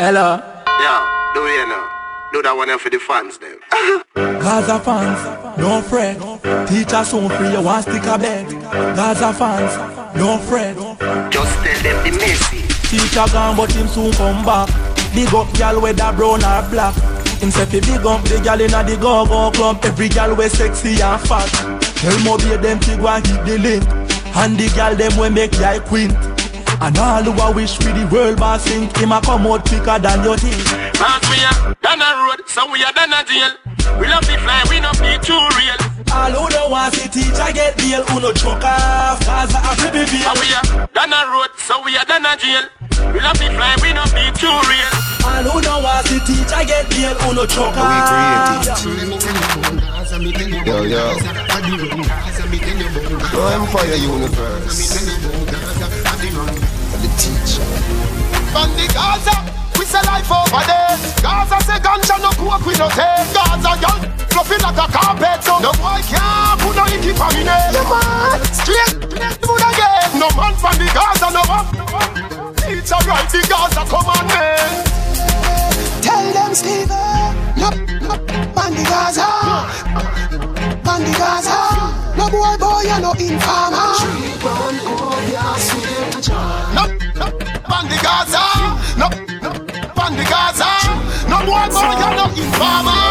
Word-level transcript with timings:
Hello. 0.00 0.38
Yeah, 0.78 1.32
do 1.34 1.40
you 1.40 1.66
know? 1.66 1.88
Do 2.32 2.40
that 2.42 2.54
one 2.54 2.70
for 2.78 2.88
the 2.88 3.00
fans 3.00 3.34
them. 3.38 3.58
Gaza 4.14 4.78
fans, 4.78 5.18
don't 5.58 5.82
fret. 5.82 6.14
Teacher 6.68 7.02
soon 7.02 7.28
free, 7.34 7.50
you 7.50 7.60
want 7.60 7.82
stick 7.82 8.06
a 8.06 8.14
bed. 8.14 8.46
Gaza 8.94 9.32
fans, 9.34 9.74
don't 10.14 10.38
fret. 10.46 10.76
Just 11.34 11.50
tell 11.66 11.82
them 11.82 11.98
the 12.06 12.14
message. 12.14 12.70
Teacher 12.86 13.26
gone, 13.32 13.56
but 13.56 13.72
him 13.72 13.88
soon 13.88 14.12
come 14.12 14.44
back. 14.46 14.70
Big 15.18 15.34
up 15.34 15.52
gal 15.54 15.80
whether 15.82 16.12
brown 16.14 16.46
or 16.46 16.62
black. 16.70 16.94
Him 17.42 17.50
say 17.50 17.66
fi 17.66 17.80
big 17.80 18.06
up 18.06 18.22
the 18.30 18.38
gal 18.38 18.60
inna 18.60 18.86
the 18.86 18.94
go-go 19.02 19.50
club. 19.50 19.82
Every 19.82 20.08
gal 20.08 20.30
we 20.36 20.48
sexy 20.48 21.02
and 21.02 21.20
fat. 21.26 21.50
Tell 21.98 22.14
Moby 22.22 22.54
them 22.62 22.78
fi 22.78 22.94
go 22.94 23.08
and 23.08 23.26
hit 23.26 23.42
the 23.44 23.58
link. 23.58 23.82
And 24.38 24.54
the 24.54 24.70
gal 24.78 24.94
them 24.94 25.18
we 25.18 25.28
make 25.28 25.58
ya 25.58 25.80
quint. 25.80 26.14
And 26.80 26.96
all 26.96 27.24
who 27.24 27.34
a 27.34 27.50
wish 27.52 27.76
for 27.76 27.90
the 27.90 28.06
world 28.06 28.38
boss 28.38 28.62
sink 28.62 28.96
Him 28.96 29.10
a 29.10 29.20
come 29.20 29.46
out 29.46 29.66
quicker 29.66 29.98
than 29.98 30.22
your 30.22 30.38
think 30.38 30.62
Mark 31.02 31.22
we 31.26 31.42
are 31.42 31.74
down 31.82 31.98
a 31.98 32.10
road, 32.22 32.46
so 32.46 32.70
we 32.70 32.78
are 32.86 32.92
down 32.94 33.10
a 33.10 33.26
jail 33.26 33.50
We 33.98 34.06
love 34.06 34.22
the 34.22 34.38
fly, 34.38 34.62
we 34.70 34.78
not 34.78 34.94
be 35.02 35.18
too 35.18 35.42
real. 35.58 35.74
All 36.14 36.30
who 36.30 36.46
don't 36.48 36.70
want 36.70 36.94
see 36.94 37.10
teacher 37.10 37.50
get 37.50 37.76
bail 37.76 38.06
Who 38.06 38.22
no 38.22 38.30
choke 38.32 38.62
off, 38.62 39.18
cause 39.26 39.50
I 39.50 39.58
have 39.58 39.78
to 39.82 39.90
be 39.90 40.06
bail 40.06 40.30
And 40.30 40.38
we 40.38 40.48
are 40.54 40.86
down 40.94 41.10
a 41.10 41.20
road, 41.34 41.50
so 41.58 41.82
we 41.82 41.98
are 41.98 42.06
down 42.06 42.22
a 42.22 42.38
jail 42.38 42.64
We 43.10 43.18
love 43.26 43.38
the 43.42 43.50
fly, 43.58 43.74
we 43.82 43.90
not 43.92 44.14
be 44.14 44.30
too 44.38 44.46
real. 44.70 44.92
All 45.26 45.42
who 45.50 45.58
don't 45.60 45.82
want 45.82 46.06
see 46.06 46.22
I 46.54 46.62
get 46.62 46.86
bail 46.94 47.14
Who 47.26 47.34
no 47.34 47.44
choke 47.44 47.74
off. 47.74 48.62
Yo, 50.64 50.82
yo. 50.86 51.18
Go 53.34 53.46
Empire 53.48 53.94
Universe. 53.98 55.57
The 57.18 57.24
teacher. 57.34 57.66
From 58.54 58.70
the 58.78 58.86
Gaza, 58.94 59.34
we 59.74 59.84
say 59.84 59.98
life 60.06 60.30
over 60.30 60.62
there. 60.62 60.94
Gaza 61.18 61.58
say 61.66 61.78
ganja 61.82 62.14
no 62.22 62.30
coke 62.38 62.62
we 62.64 62.74
no 62.78 62.86
take. 62.94 63.26
Gaza 63.34 63.74
young, 63.82 64.06
fluffy 64.30 64.54
like 64.62 64.78
a 64.78 64.86
carpet. 64.86 65.42
So 65.42 65.58
no 65.58 65.72
boy 65.74 65.98
can't 66.06 66.60
put 66.62 66.76
no 66.78 66.86
icky 66.86 67.10
for 67.18 67.26
me 67.34 67.42
name. 67.42 67.74
Yeah 67.74 67.82
man, 67.90 68.38
straight, 68.54 69.02
straight 69.02 69.34
to 69.34 69.50
the 69.50 69.70
game. 69.74 70.14
No 70.22 70.30
man 70.38 70.54
from 70.62 70.78
the 70.78 70.86
Gaza 70.94 71.34
no 71.34 71.42
up. 71.50 71.66
It's 72.70 72.92
alright, 72.92 73.26
the 73.34 73.42
Gaza 73.50 73.82
commandment. 73.90 74.86
Tell 75.98 76.32
them 76.32 76.54
Steve, 76.54 76.86
no, 76.86 77.34
no, 77.58 78.14
man 78.54 78.70
the 78.78 78.84
Gaza, 78.86 79.26
man 80.86 81.02
the 81.02 81.12
Gaza. 81.18 81.58
No 82.14 82.30
boy, 82.30 82.54
boy, 82.62 82.86
you 82.86 83.00
no 83.02 83.10
informer. 83.18 83.90
No, 84.38 84.70
no, 84.70 84.94
from 85.58 85.82
the 85.82 85.87
Gaza. 88.08 88.44
No, 88.96 89.06
no, 89.44 89.50
from 89.92 90.16
the 90.16 90.24
Gaza. 90.24 90.72
No 91.28 91.44
boy, 91.44 91.68
boy, 91.68 91.92
you 92.00 92.10
no 92.16 92.26
informer. 92.40 93.04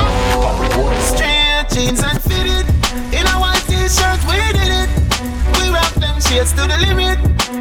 Straight 1.13 1.65
jeans 1.69 2.01
and 2.03 2.19
fitted 2.21 2.65
In 3.13 3.25
a 3.27 3.35
white 3.39 3.61
t-shirt, 3.67 4.19
we 4.29 4.37
did 4.57 4.71
it 4.81 4.89
We 5.57 5.69
rock 5.69 5.93
them 5.95 6.19
shades 6.21 6.51
to 6.53 6.63
the 6.65 6.77
limit 6.85 7.17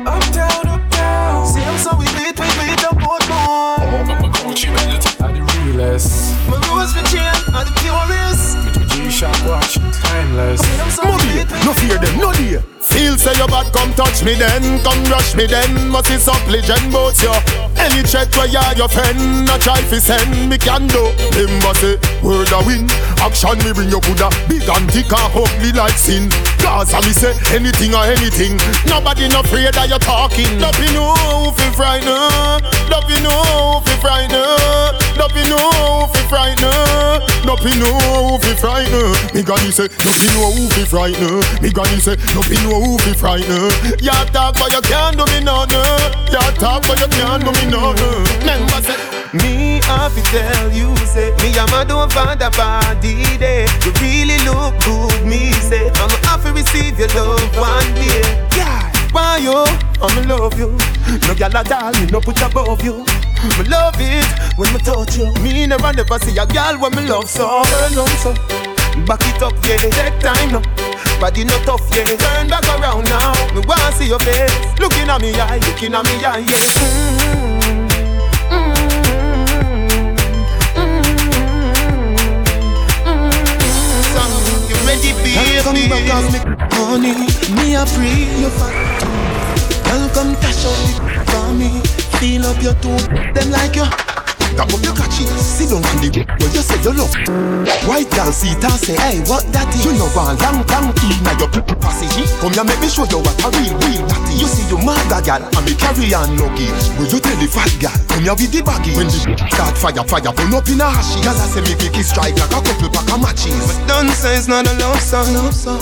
Uptown, 0.07 0.67
uptown 0.67 1.47
Same 1.47 1.79
so 1.79 1.97
we 1.97 2.07
beat, 2.17 2.39
we 2.41 2.48
beat 2.61 2.81
the 2.81 2.92
boat 3.01 3.25
boy 3.29 3.84
I'm 3.84 4.25
a 4.25 4.29
Gucci 4.37 4.69
belt, 4.75 5.20
I'm 5.20 5.34
the 5.34 5.42
realest. 5.64 6.34
My 6.48 6.57
rose 6.69 6.92
for 6.92 7.05
chain, 7.12 7.37
are 7.55 7.64
the 7.64 7.73
purest 7.81 8.57
With 8.64 8.77
my 8.77 8.87
G-Shock 8.95 9.37
watch, 9.48 9.75
timeless. 10.03 10.61
Same 10.61 10.91
so 10.91 11.03
we 11.05 11.11
Moby, 11.12 11.25
beat, 11.33 11.53
we 11.53 11.64
no 11.64 11.73
fear 11.75 11.98
them, 11.98 12.19
no 12.19 12.33
dear. 12.33 12.76
Say 13.27 13.35
you 13.43 13.49
bad, 13.51 13.67
come 13.75 13.93
touch 13.99 14.23
me 14.23 14.39
then, 14.39 14.79
come 14.87 15.03
rush 15.11 15.35
me 15.35 15.51
then. 15.51 15.91
Must 15.91 16.07
see 16.07 16.17
some 16.17 16.39
legend 16.47 16.93
boats 16.93 17.25
you. 17.27 17.35
Any 17.75 18.07
chat 18.07 18.31
where 18.39 18.47
you 18.47 18.63
your 18.79 18.87
friend, 18.87 19.51
a 19.51 19.59
try 19.59 19.83
fi 19.83 19.99
send 19.99 20.49
me 20.49 20.55
can 20.57 20.87
do. 20.87 21.11
Remember 21.35 21.75
say 21.75 21.99
word 22.23 22.55
a 22.55 22.63
win, 22.63 22.86
action 23.19 23.59
me 23.67 23.75
bring 23.75 23.91
you 23.91 23.98
Buddha. 23.98 24.31
Big 24.47 24.63
and 24.70 24.86
thick 24.95 25.11
and 25.11 25.35
ugly 25.35 25.75
like 25.75 25.98
sin. 25.98 26.31
Gaza 26.63 27.03
me 27.03 27.11
say 27.11 27.35
anything 27.51 27.98
or 27.98 28.07
anything. 28.07 28.63
Nobody 28.86 29.27
no 29.27 29.42
afraid 29.42 29.75
that 29.75 29.91
you 29.91 29.98
talking. 30.07 30.63
Love 30.63 30.79
you 30.79 30.95
know 30.95 31.51
fi 31.59 31.67
frighten, 31.75 32.63
love 32.86 33.11
you 33.11 33.19
know 33.27 33.83
fi 33.83 33.95
frighten, 33.98 34.95
love 35.17 35.35
you 35.37 35.49
know 35.49 36.09
fi 36.13 36.21
frighten, 36.29 37.47
love 37.47 37.63
you 37.65 37.77
know 37.81 38.39
fi 38.41 38.53
frighten. 38.55 39.13
Me 39.35 39.43
granny 39.43 39.71
say 39.71 39.89
you 39.89 40.31
know 40.35 40.51
who 40.53 40.69
fi 40.71 40.85
frighten. 40.85 41.41
Me 41.63 41.71
granny 41.71 41.99
say 42.01 42.17
you 42.49 42.61
know 42.69 42.81
who 42.81 42.99
fi 42.99 43.13
frighten. 43.13 43.71
You 44.01 44.11
talk 44.33 44.55
but 44.55 44.73
you 44.73 44.81
can't 44.83 45.17
do 45.17 45.25
me 45.33 45.41
none. 45.45 45.69
You 46.33 46.43
talk 46.61 46.87
but 46.87 46.99
you 47.01 47.09
can't 47.09 47.45
do 47.45 47.53
me 47.53 47.71
none. 47.71 47.97
Remember 48.41 48.81
say. 48.83 48.97
Me 49.33 49.81
have 49.85 50.15
to 50.15 50.23
tell 50.31 50.73
you, 50.73 50.97
say 51.05 51.35
Me 51.43 51.53
and 51.59 51.71
my 51.71 51.85
don't 51.85 52.11
find 52.13 52.41
a 52.41 52.48
body 52.51 53.25
day 53.37 53.67
You 53.85 53.93
really 54.01 54.39
look 54.47 54.73
good, 54.85 55.27
me 55.27 55.53
say 55.53 55.91
I'ma 55.91 56.17
have 56.31 56.45
to 56.45 56.53
receive 56.55 56.98
your 56.98 57.09
love 57.09 57.43
one 57.59 57.93
day 57.95 58.23
Yeah, 58.57 58.91
why 59.13 59.39
you? 59.39 59.67
I'ma 60.01 60.33
love 60.33 60.57
you 60.59 60.79
No 61.27 61.35
gal 61.35 61.55
at 61.55 61.71
all, 61.71 61.93
me 62.01 62.07
no 62.07 62.21
put 62.21 62.41
above 62.41 62.83
you 62.83 63.05
Me 63.45 63.64
love 63.69 63.95
it 63.98 64.27
when 64.57 64.73
me 64.73 64.79
touch 64.80 65.17
you 65.17 65.33
Me 65.42 65.67
never 65.67 65.92
never 65.92 66.19
see 66.19 66.36
a 66.39 66.47
gal 66.47 66.79
when 66.79 66.95
me 66.97 67.02
love 67.07 67.29
so 67.29 67.63
Turn 67.64 67.98
on 67.98 68.08
so 68.19 68.35
Back 69.05 69.20
it 69.29 69.42
up, 69.42 69.52
yeah, 69.69 69.77
take 69.77 70.19
time 70.20 70.52
now 70.52 70.63
Body 71.20 71.45
no 71.45 71.57
tough, 71.64 71.85
yeah 71.95 72.05
Turn 72.05 72.48
back 72.48 72.64
around 72.80 73.05
now 73.05 73.33
Me 73.55 73.61
wanna 73.67 73.92
see 73.92 74.08
your 74.08 74.19
face 74.20 74.57
Looking 74.80 75.08
at 75.08 75.20
me 75.20 75.35
eye, 75.35 75.58
looking 75.58 75.95
at 75.95 76.05
me 76.05 76.24
eye, 76.24 76.39
yeah 76.39 76.64
mm 76.80 77.27
You 84.68 84.77
ready, 84.86 85.13
Come 85.63 85.89
back 85.89 86.11
on 86.14 86.24
me, 86.33 86.39
honey. 86.73 87.14
Me 87.55 87.74
a 87.74 87.85
free 87.86 88.24
you 88.41 88.51
fat. 88.51 88.97
Feel 92.27 92.42
up 92.42 92.59
your 92.61 92.75
toe, 92.83 92.98
them 93.39 93.55
like 93.55 93.79
you. 93.79 93.87
Tap 94.59 94.67
up 94.67 94.83
your 94.83 94.98
catchy, 94.98 95.23
sit 95.39 95.70
down 95.70 95.79
on 95.79 96.03
the 96.03 96.11
where 96.11 96.51
you 96.51 96.59
say 96.59 96.75
you 96.83 96.91
love. 96.91 97.14
White 97.87 98.11
girl 98.11 98.35
see 98.35 98.51
it 98.51 98.67
and 98.67 98.75
say, 98.83 98.98
hey, 98.98 99.23
what 99.31 99.47
that 99.55 99.70
is? 99.70 99.87
You 99.87 99.95
know 99.95 100.11
one 100.11 100.35
long, 100.42 100.67
long 100.67 100.91
in 101.07 101.23
your 101.39 101.47
passage. 101.79 102.27
Come 102.42 102.51
here, 102.51 102.67
make 102.67 102.83
me 102.83 102.91
show 102.91 103.07
you 103.07 103.23
what 103.23 103.39
a 103.39 103.48
real, 103.55 103.79
real 103.79 104.03
natty. 104.11 104.42
You 104.42 104.51
see 104.51 104.67
you 104.67 104.75
mother 104.83 105.23
girl, 105.23 105.39
and 105.39 105.63
me 105.63 105.79
carry 105.79 106.11
on 106.19 106.35
luggage. 106.35 106.91
Will 106.98 107.07
you 107.07 107.23
tell 107.23 107.39
the 107.39 107.47
fat 107.47 107.70
girl, 107.79 107.95
come 108.11 108.27
here 108.27 108.35
with 108.35 108.51
the 108.51 108.59
baggage. 108.59 108.98
When 108.98 109.07
the 109.07 109.23
start 109.47 109.79
fire, 109.79 110.03
fire 110.03 110.35
burn 110.35 110.51
up 110.51 110.67
in 110.67 110.83
a 110.83 110.91
ashy. 110.91 111.23
Girl, 111.23 111.31
I 111.31 111.47
say 111.47 111.63
me 111.63 111.79
kick 111.79 111.95
it 111.95 112.11
strike 112.11 112.35
like 112.35 112.51
a 112.51 112.59
couple 112.59 112.91
pack 112.91 113.07
of 113.07 113.23
matches. 113.23 113.55
But 113.55 113.86
Don't 113.86 114.11
say 114.11 114.35
it's 114.35 114.51
not 114.51 114.67
a 114.67 114.75
love 114.83 114.98
song, 114.98 115.31
love 115.31 115.55
song, 115.55 115.79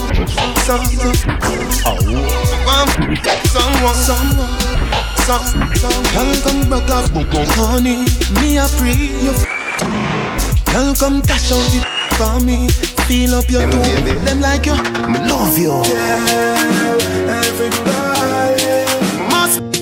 song, 0.60 0.84
song. 0.92 1.24
Oh, 1.88 1.96
One, 2.68 3.16
someone, 3.48 3.96
someone, 3.96 4.52
song. 5.24 6.04
Girl, 6.12 6.36
come 6.44 6.68
back 6.68 6.90
off, 6.90 7.08
honey. 7.56 8.04
Me 8.40 8.58
a 8.58 8.68
free 8.68 9.08
you. 9.24 9.32
Girl, 10.72 10.94
come 10.94 11.20
dash 11.22 11.50
out 11.52 11.74
it 11.74 11.86
for 12.16 12.44
me. 12.44 12.68
Feel 13.08 13.34
up 13.34 13.48
your 13.48 13.70
toe, 13.70 13.82
them 14.24 14.40
like 14.40 14.66
you. 14.66 14.76
Me 15.08 15.18
love 15.28 15.58
you. 15.58 15.82
Everybody 17.40 18.84
must 19.32 19.60
be 19.72 19.80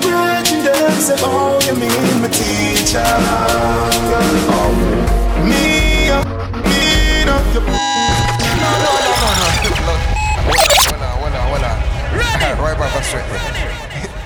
breaking 0.00 0.64
them. 0.64 1.00
Say, 1.00 1.16
oh, 1.20 1.58
you 1.66 1.74
mean 1.76 2.22
my 2.22 2.28
teacher? 2.28 3.04
Me, 5.44 6.10
uh, 6.10 6.24
me, 6.64 7.24
no, 7.26 7.36
you. 7.52 7.99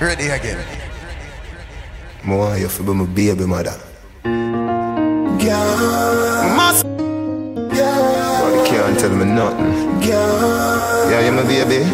Ready 0.01 0.27
again. 0.27 0.59
More 2.23 2.57
you 2.57 2.67
feel 2.67 2.93
my 2.93 3.05
baby 3.05 3.45
mother. 3.45 3.79
Must, 6.57 6.83
But 6.83 8.51
you 8.51 8.63
can't 8.65 8.99
tell 8.99 9.11
me 9.15 9.23
nothing. 9.25 9.99
Girl. 10.01 11.09
Yeah, 11.09 11.25
you 11.25 11.31
my 11.31 11.43
baby. 11.43 11.85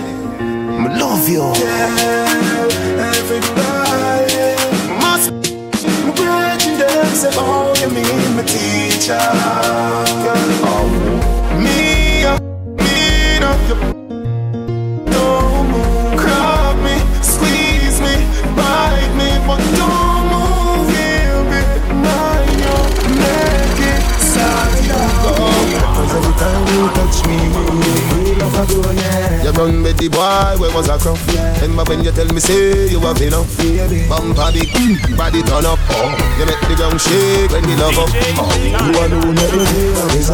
Me 0.81 0.89
love 0.97 1.29
you. 1.29 1.45
Girl, 1.61 2.71
everybody 3.13 4.57
must 4.97 5.29
be 5.43 5.51
breaking 6.17 6.77
them. 6.81 7.05
Say, 7.13 7.29
oh, 7.37 7.71
you 7.81 7.89
mean 7.93 8.35
my 8.35 8.43
teacher? 8.43 9.21
Me, 10.65 11.20
run 29.61 29.83
with 29.83 29.97
the 29.97 30.09
boy, 30.09 30.57
where 30.57 30.73
was 30.73 30.89
I 30.89 30.97
from? 30.97 31.17
remember 31.61 31.83
when 31.85 32.03
you 32.03 32.11
tell 32.11 32.27
me 32.33 32.39
say 32.39 32.89
you 32.89 32.99
have 33.01 33.21
enough 33.21 33.45
Bump 34.09 34.37
on 34.37 34.53
the 34.53 34.65
body 35.17 35.41
turn 35.45 35.65
up. 35.65 35.77
Oh. 35.93 36.09
You 36.39 36.45
make 36.49 36.63
the 36.65 36.75
ground 36.75 36.99
shake 36.99 37.51
when 37.53 37.63
you 37.69 37.77
love 37.77 37.97
up. 38.01 38.09
Oh. 38.09 38.49
You 38.57 38.97
alone 38.97 39.37
every 39.37 39.65
day 39.69 39.93
of 39.93 40.09
this 40.09 40.29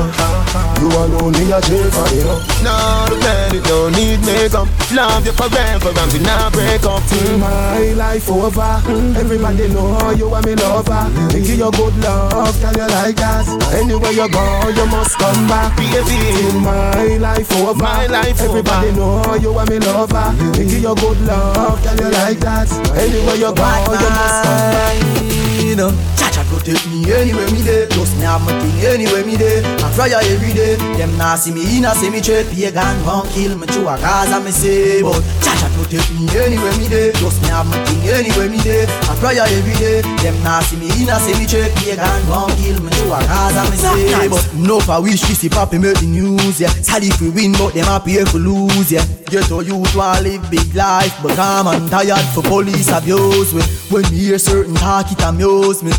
You 0.80 0.88
alone 0.88 1.36
me 1.36 1.52
a 1.52 1.60
shake 1.60 1.92
for 1.92 2.08
you 2.16 2.32
No, 2.64 2.76
the 3.12 3.18
man 3.20 3.56
it 3.56 3.64
don't 3.68 3.92
need 3.94 4.22
makeup 4.24 4.68
Love 4.96 5.26
you 5.26 5.34
forever 5.36 5.92
and 5.92 6.12
we 6.14 6.20
not 6.24 6.54
break 6.54 6.84
up. 6.88 7.04
Till 7.12 7.38
my 7.38 7.92
life 7.94 8.30
over 8.30 8.80
Everybody 9.20 9.68
know 9.74 10.12
you 10.16 10.32
are 10.32 10.42
me 10.44 10.56
lover. 10.56 11.04
Me 11.34 11.44
give 11.44 11.60
you 11.60 11.72
good 11.72 11.96
love, 12.00 12.56
can 12.62 12.74
you 12.80 12.88
like 12.88 13.16
that? 13.18 13.46
Anywhere 13.76 14.12
you 14.12 14.30
go, 14.30 14.46
you 14.72 14.86
must 14.88 15.18
come 15.20 15.48
back. 15.48 15.76
Baby, 15.78 16.16
till 16.40 16.60
my 16.62 17.18
life 17.18 17.52
over 17.60 17.74
My 17.76 18.08
life 18.08 18.40
Everybody 18.42 18.92
know 18.94 19.17
Oh, 19.26 19.36
you 19.36 19.52
are 19.58 19.66
me 19.66 19.80
lover. 19.80 20.34
Give 20.54 20.72
you 20.72 20.96
good 20.96 21.20
love, 21.22 21.82
can 21.84 21.98
you 21.98 22.10
like 22.12 22.40
that? 22.40 22.70
Anywhere 22.96 23.36
you 23.36 23.54
go, 23.54 23.66
you 23.98 24.10
must 24.14 24.44
come 24.44 24.68
back 24.76 25.98
Cha-cha 26.18 26.37
protect 26.68 26.88
me 26.92 27.00
anywhere 27.14 27.48
me 27.52 27.64
dey. 27.64 27.88
Plus 27.92 28.12
me 28.20 28.24
have 28.28 28.44
my 28.44 28.52
thing 28.60 28.86
anywhere 28.92 29.24
me 29.26 29.38
dey. 29.38 29.64
I 29.64 29.88
fly 29.96 30.10
every 30.12 30.52
day. 30.52 30.76
Them 31.00 31.16
nah 31.18 31.36
see 31.36 31.52
me 31.54 31.64
in 31.78 31.86
a 31.86 31.96
cemetery 31.96 32.44
Pagan 32.44 33.00
won't 33.06 33.30
kill 33.32 33.56
me 33.58 33.66
through 33.68 33.88
a 33.88 33.96
Gaza 33.98 34.40
me 34.44 34.52
say. 34.52 35.02
But 35.02 35.24
Cha-cha 35.40 35.72
protect 35.80 36.12
me 36.12 36.28
anywhere 36.36 36.76
me 36.78 36.88
dey. 36.90 37.12
Plus 37.16 37.40
me 37.42 37.48
have 37.48 37.68
my 37.68 37.80
thing 37.86 38.04
anywhere 38.12 38.50
me 38.50 38.60
dey. 38.60 38.84
I 38.84 39.16
fly 39.16 39.36
every 39.40 39.76
day. 39.80 40.02
Them 40.20 40.36
nah 40.44 40.60
see 40.60 40.76
me 40.76 40.92
in 41.02 41.08
a 41.08 41.16
cemetery 41.24 41.72
Pagan 41.80 42.28
won't 42.28 42.52
kill 42.60 42.84
me 42.84 42.90
through 42.92 43.16
a 43.16 43.20
Gaza 43.24 43.64
me 43.72 43.78
say. 43.78 44.28
But 44.28 44.44
no 44.56 44.80
for 44.82 45.02
wish 45.02 45.24
Kissy 45.24 45.48
Papi 45.48 45.80
make 45.80 46.00
the 46.00 46.06
news 46.08 46.60
yeah. 46.60 46.70
Sad 46.84 47.04
if 47.04 47.22
we 47.22 47.30
win 47.30 47.54
but 47.54 47.74
them 47.74 47.86
happy 47.86 48.20
if 48.20 48.34
we 48.34 48.42
lose 48.42 48.92
yeah. 48.92 49.06
Get 49.32 49.48
to 49.48 49.62
youth 49.64 49.96
want 49.96 50.24
live 50.24 50.44
big 50.50 50.74
life 50.74 51.14
But 51.22 51.38
I'm 51.38 51.90
tired 51.90 52.24
for 52.34 52.42
police 52.44 52.88
abuse 52.90 53.54
we 53.54 53.62
When 53.92 54.04
me 54.10 54.20
hear 54.32 54.40
certain 54.40 54.74
talk 54.76 55.12
it 55.12 55.22
amuse 55.22 55.84
me 55.84 55.92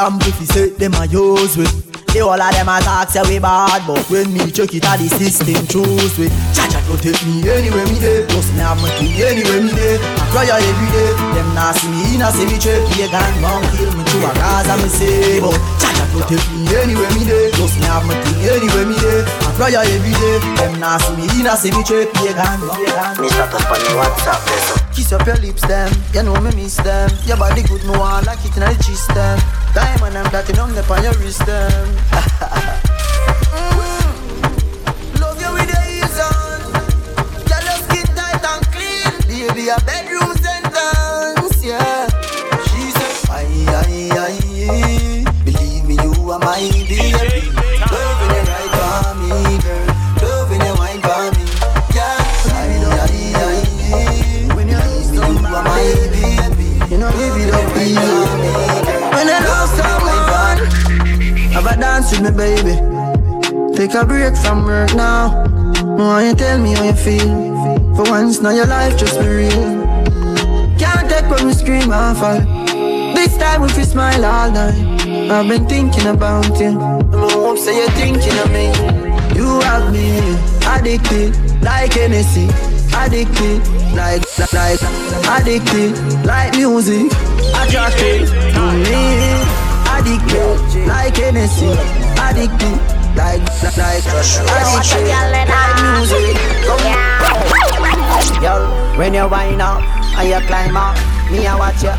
Example 0.00 0.32
you 0.40 0.46
say 0.46 0.68
them 0.80 0.94
a 0.94 1.04
use 1.04 1.56
we 1.60 1.64
the 2.16 2.20
all 2.24 2.40
of 2.40 2.50
them 2.56 2.68
a 2.72 2.80
talk 2.80 3.10
say 3.12 3.20
we 3.28 3.38
bad 3.38 3.84
But 3.86 4.00
when 4.08 4.32
me 4.32 4.48
check 4.50 4.72
it 4.72 4.84
out 4.88 4.96
the 4.98 5.06
system 5.12 5.60
choose 5.68 6.16
we 6.16 6.32
Cha-cha 6.56 6.80
protect 6.88 7.20
me 7.28 7.44
anywhere 7.44 7.84
me 7.84 8.00
dey 8.00 8.24
Plus 8.24 8.48
me 8.56 8.64
have 8.64 8.80
my 8.80 8.88
key 8.96 9.12
anywhere 9.20 9.60
me 9.60 9.68
dey 9.76 10.00
I 10.00 10.24
cry 10.32 10.48
every 10.48 10.88
day. 10.88 11.10
Them 11.36 11.52
nah 11.52 11.72
see 11.76 11.92
me 11.92 12.16
in 12.16 12.22
a 12.24 12.32
Pagan 12.32 13.42
won't 13.44 13.68
kill 13.76 13.92
me 13.92 13.99
through 14.20 14.30
a 14.30 14.34
Gaza 14.34 14.76
me 14.76 14.88
say 14.88 15.40
But 15.40 15.56
Cha-cha 15.80 16.04
protect 16.12 16.44
me 16.52 16.68
anywhere 16.76 17.10
me 17.16 17.24
dey. 17.24 17.50
Plus 17.56 17.72
me 17.80 17.84
have 17.88 18.04
my 18.04 18.14
key 18.24 18.48
anywhere 18.52 18.86
me 18.86 18.96
dey. 19.00 19.24
I 19.24 19.48
fly 19.56 19.70
cry 19.72 19.86
every 19.88 20.12
day. 20.12 20.36
Them 20.60 20.80
nah 20.80 20.98
see 20.98 21.16
me 21.16 21.24
in 21.40 21.46
a 21.48 21.56
cemetery 21.56 22.06
Pagan 22.12 22.60
won't 22.60 23.18
Me 23.20 23.28
start 23.32 23.54
up 23.56 23.70
on 23.72 23.80
the 23.80 23.90
WhatsApp 23.96 24.40
there 24.44 24.62
so 24.68 24.74
Kiss 24.94 25.12
up 25.12 25.26
your 25.26 25.36
lips 25.36 25.62
them, 25.66 25.90
you 26.12 26.22
know 26.22 26.36
me 26.40 26.50
miss 26.54 26.76
them. 26.76 27.10
Your 27.24 27.36
body 27.36 27.62
good, 27.62 27.82
me 27.84 27.96
want 27.96 28.26
like 28.26 28.44
it 28.44 28.54
in 28.56 28.60
the 28.62 28.74
cheese 28.84 29.06
them. 29.08 29.38
Diamond 29.74 30.16
and 30.16 30.28
platinum 30.28 30.76
up 30.76 30.90
on 30.90 31.02
your 31.02 31.14
wrist 31.14 31.44
them. 31.46 31.88
Mm. 33.50 35.20
Love 35.20 35.40
you 35.40 35.52
with 35.52 35.68
the 35.70 35.80
ease 35.90 36.18
on. 36.18 36.60
Girl, 37.46 37.64
your 37.66 37.78
skin 37.86 38.06
tight 38.14 38.42
and 38.42 38.64
clean. 38.72 39.12
Baby, 39.28 39.68
a 39.68 39.78
bedroom 39.84 40.09
with 62.22 62.36
me, 62.36 62.36
baby. 62.36 63.76
Take 63.76 63.94
a 63.94 64.04
break 64.04 64.36
from 64.36 64.64
work 64.64 64.94
now. 64.94 65.44
Why 65.96 66.28
you 66.28 66.34
tell 66.34 66.58
me 66.58 66.72
how 66.74 66.84
you 66.84 66.92
feel? 66.92 67.94
For 67.94 68.04
once 68.10 68.40
now 68.40 68.50
your 68.50 68.66
life 68.66 68.96
just 68.98 69.18
be 69.20 69.26
real. 69.26 69.86
Can't 70.78 71.08
take 71.08 71.28
when 71.30 71.46
we 71.46 71.52
scream 71.52 71.92
and 71.92 72.16
fall 72.16 72.40
This 73.14 73.36
time 73.36 73.62
if 73.64 73.76
you 73.76 73.84
smile 73.84 74.24
all 74.24 74.50
night. 74.50 74.74
I've 75.30 75.48
been 75.48 75.66
thinking 75.68 76.06
about 76.06 76.58
you. 76.58 76.78
I 76.78 77.32
hope 77.32 77.58
say 77.58 77.76
you're 77.76 77.90
thinking 77.90 78.38
of 78.38 78.50
me. 78.50 78.66
You 79.36 79.60
have 79.60 79.92
me 79.92 80.18
addicted 80.66 81.36
like 81.62 81.92
Hennessy. 81.92 82.48
Addicted 82.92 83.66
like, 83.94 84.22
like, 84.52 84.82
addicted 85.36 85.96
like 86.26 86.56
music. 86.56 87.12
Attracted 87.54 88.26
to 88.54 88.62
me. 88.84 89.60
Addicted 89.92 90.86
like 90.86 91.16
Hennessy 91.16 91.99
Addicted 92.30 92.78
like, 93.18 93.42
like, 93.60 93.76
like 93.76 94.06
Addicted 94.06 95.50
like 95.50 95.82
music 95.82 96.38
Yo, 98.40 98.70
when 98.96 99.14
you 99.14 99.26
wind 99.28 99.60
up 99.60 99.82
and 100.16 100.28
you 100.28 100.40
climb 100.46 100.76
up 100.76 100.96
Me 101.30 101.46
a 101.46 101.58
watch 101.58 101.82
you 101.82 101.92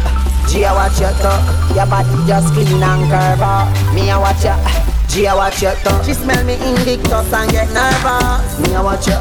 G 0.48 0.64
a 0.64 0.72
watch 0.74 1.00
you 1.02 1.12
too 1.20 1.76
Your 1.76 1.86
body 1.86 2.10
just 2.26 2.54
clean 2.54 2.82
and 2.82 3.12
curve 3.12 3.42
up. 3.42 3.68
Me 3.94 4.10
a 4.10 4.18
watch 4.18 4.44
you 4.46 4.56
G 5.10 5.26
a 5.26 5.36
watch 5.36 5.62
you 5.62 5.72
too 5.84 6.04
She 6.06 6.14
smell 6.14 6.44
me 6.46 6.54
invictus 6.54 7.34
and 7.34 7.52
get 7.52 7.70
nervous. 7.74 8.60
Me 8.60 8.74
a 8.74 8.82
watch 8.82 9.08
you 9.08 9.20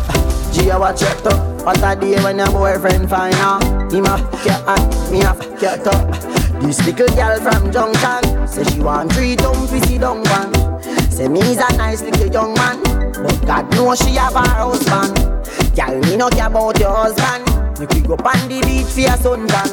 G 0.53 0.71
a 0.71 0.79
watch 0.79 1.03
you 1.03 1.09
too 1.09 1.37
What 1.65 1.83
a 1.83 1.99
day 2.01 2.23
when 2.23 2.39
your 2.39 2.51
boyfriend 2.51 3.11
find 3.11 3.35
out 3.35 3.63
Him 3.93 4.07
a 4.07 4.17
get 4.45 4.63
and 4.67 5.11
me 5.11 5.23
a 5.23 5.35
fuck 5.35 5.61
you 5.61 5.75
too 5.83 6.67
This 6.67 6.87
little 6.87 7.09
girl 7.17 7.41
from 7.41 7.73
Junction 7.73 8.47
Say 8.47 8.65
she 8.65 8.81
want 8.81 9.13
three 9.13 9.35
dumb 9.35 9.67
pussy 9.67 9.99
dung 9.99 10.23
one 10.25 10.71
Say 11.21 11.29
me's 11.29 11.59
a 11.59 11.77
nice 11.77 12.01
little 12.01 12.33
young 12.33 12.55
man 12.55 12.81
But 13.13 13.45
God 13.45 13.71
knows 13.75 13.99
she 13.99 14.17
have 14.17 14.35
a 14.35 14.41
husband. 14.41 15.15
Girl, 15.77 16.01
me 16.01 16.17
no 16.17 16.31
care 16.31 16.47
about 16.47 16.81
your 16.81 16.97
husband. 16.97 17.45
Make 17.79 17.91
we 17.91 18.01
go 18.01 18.15
on 18.15 18.49
the 18.49 18.63
beach 18.65 18.89
for 18.89 19.01
your 19.01 19.21
suntan 19.21 19.69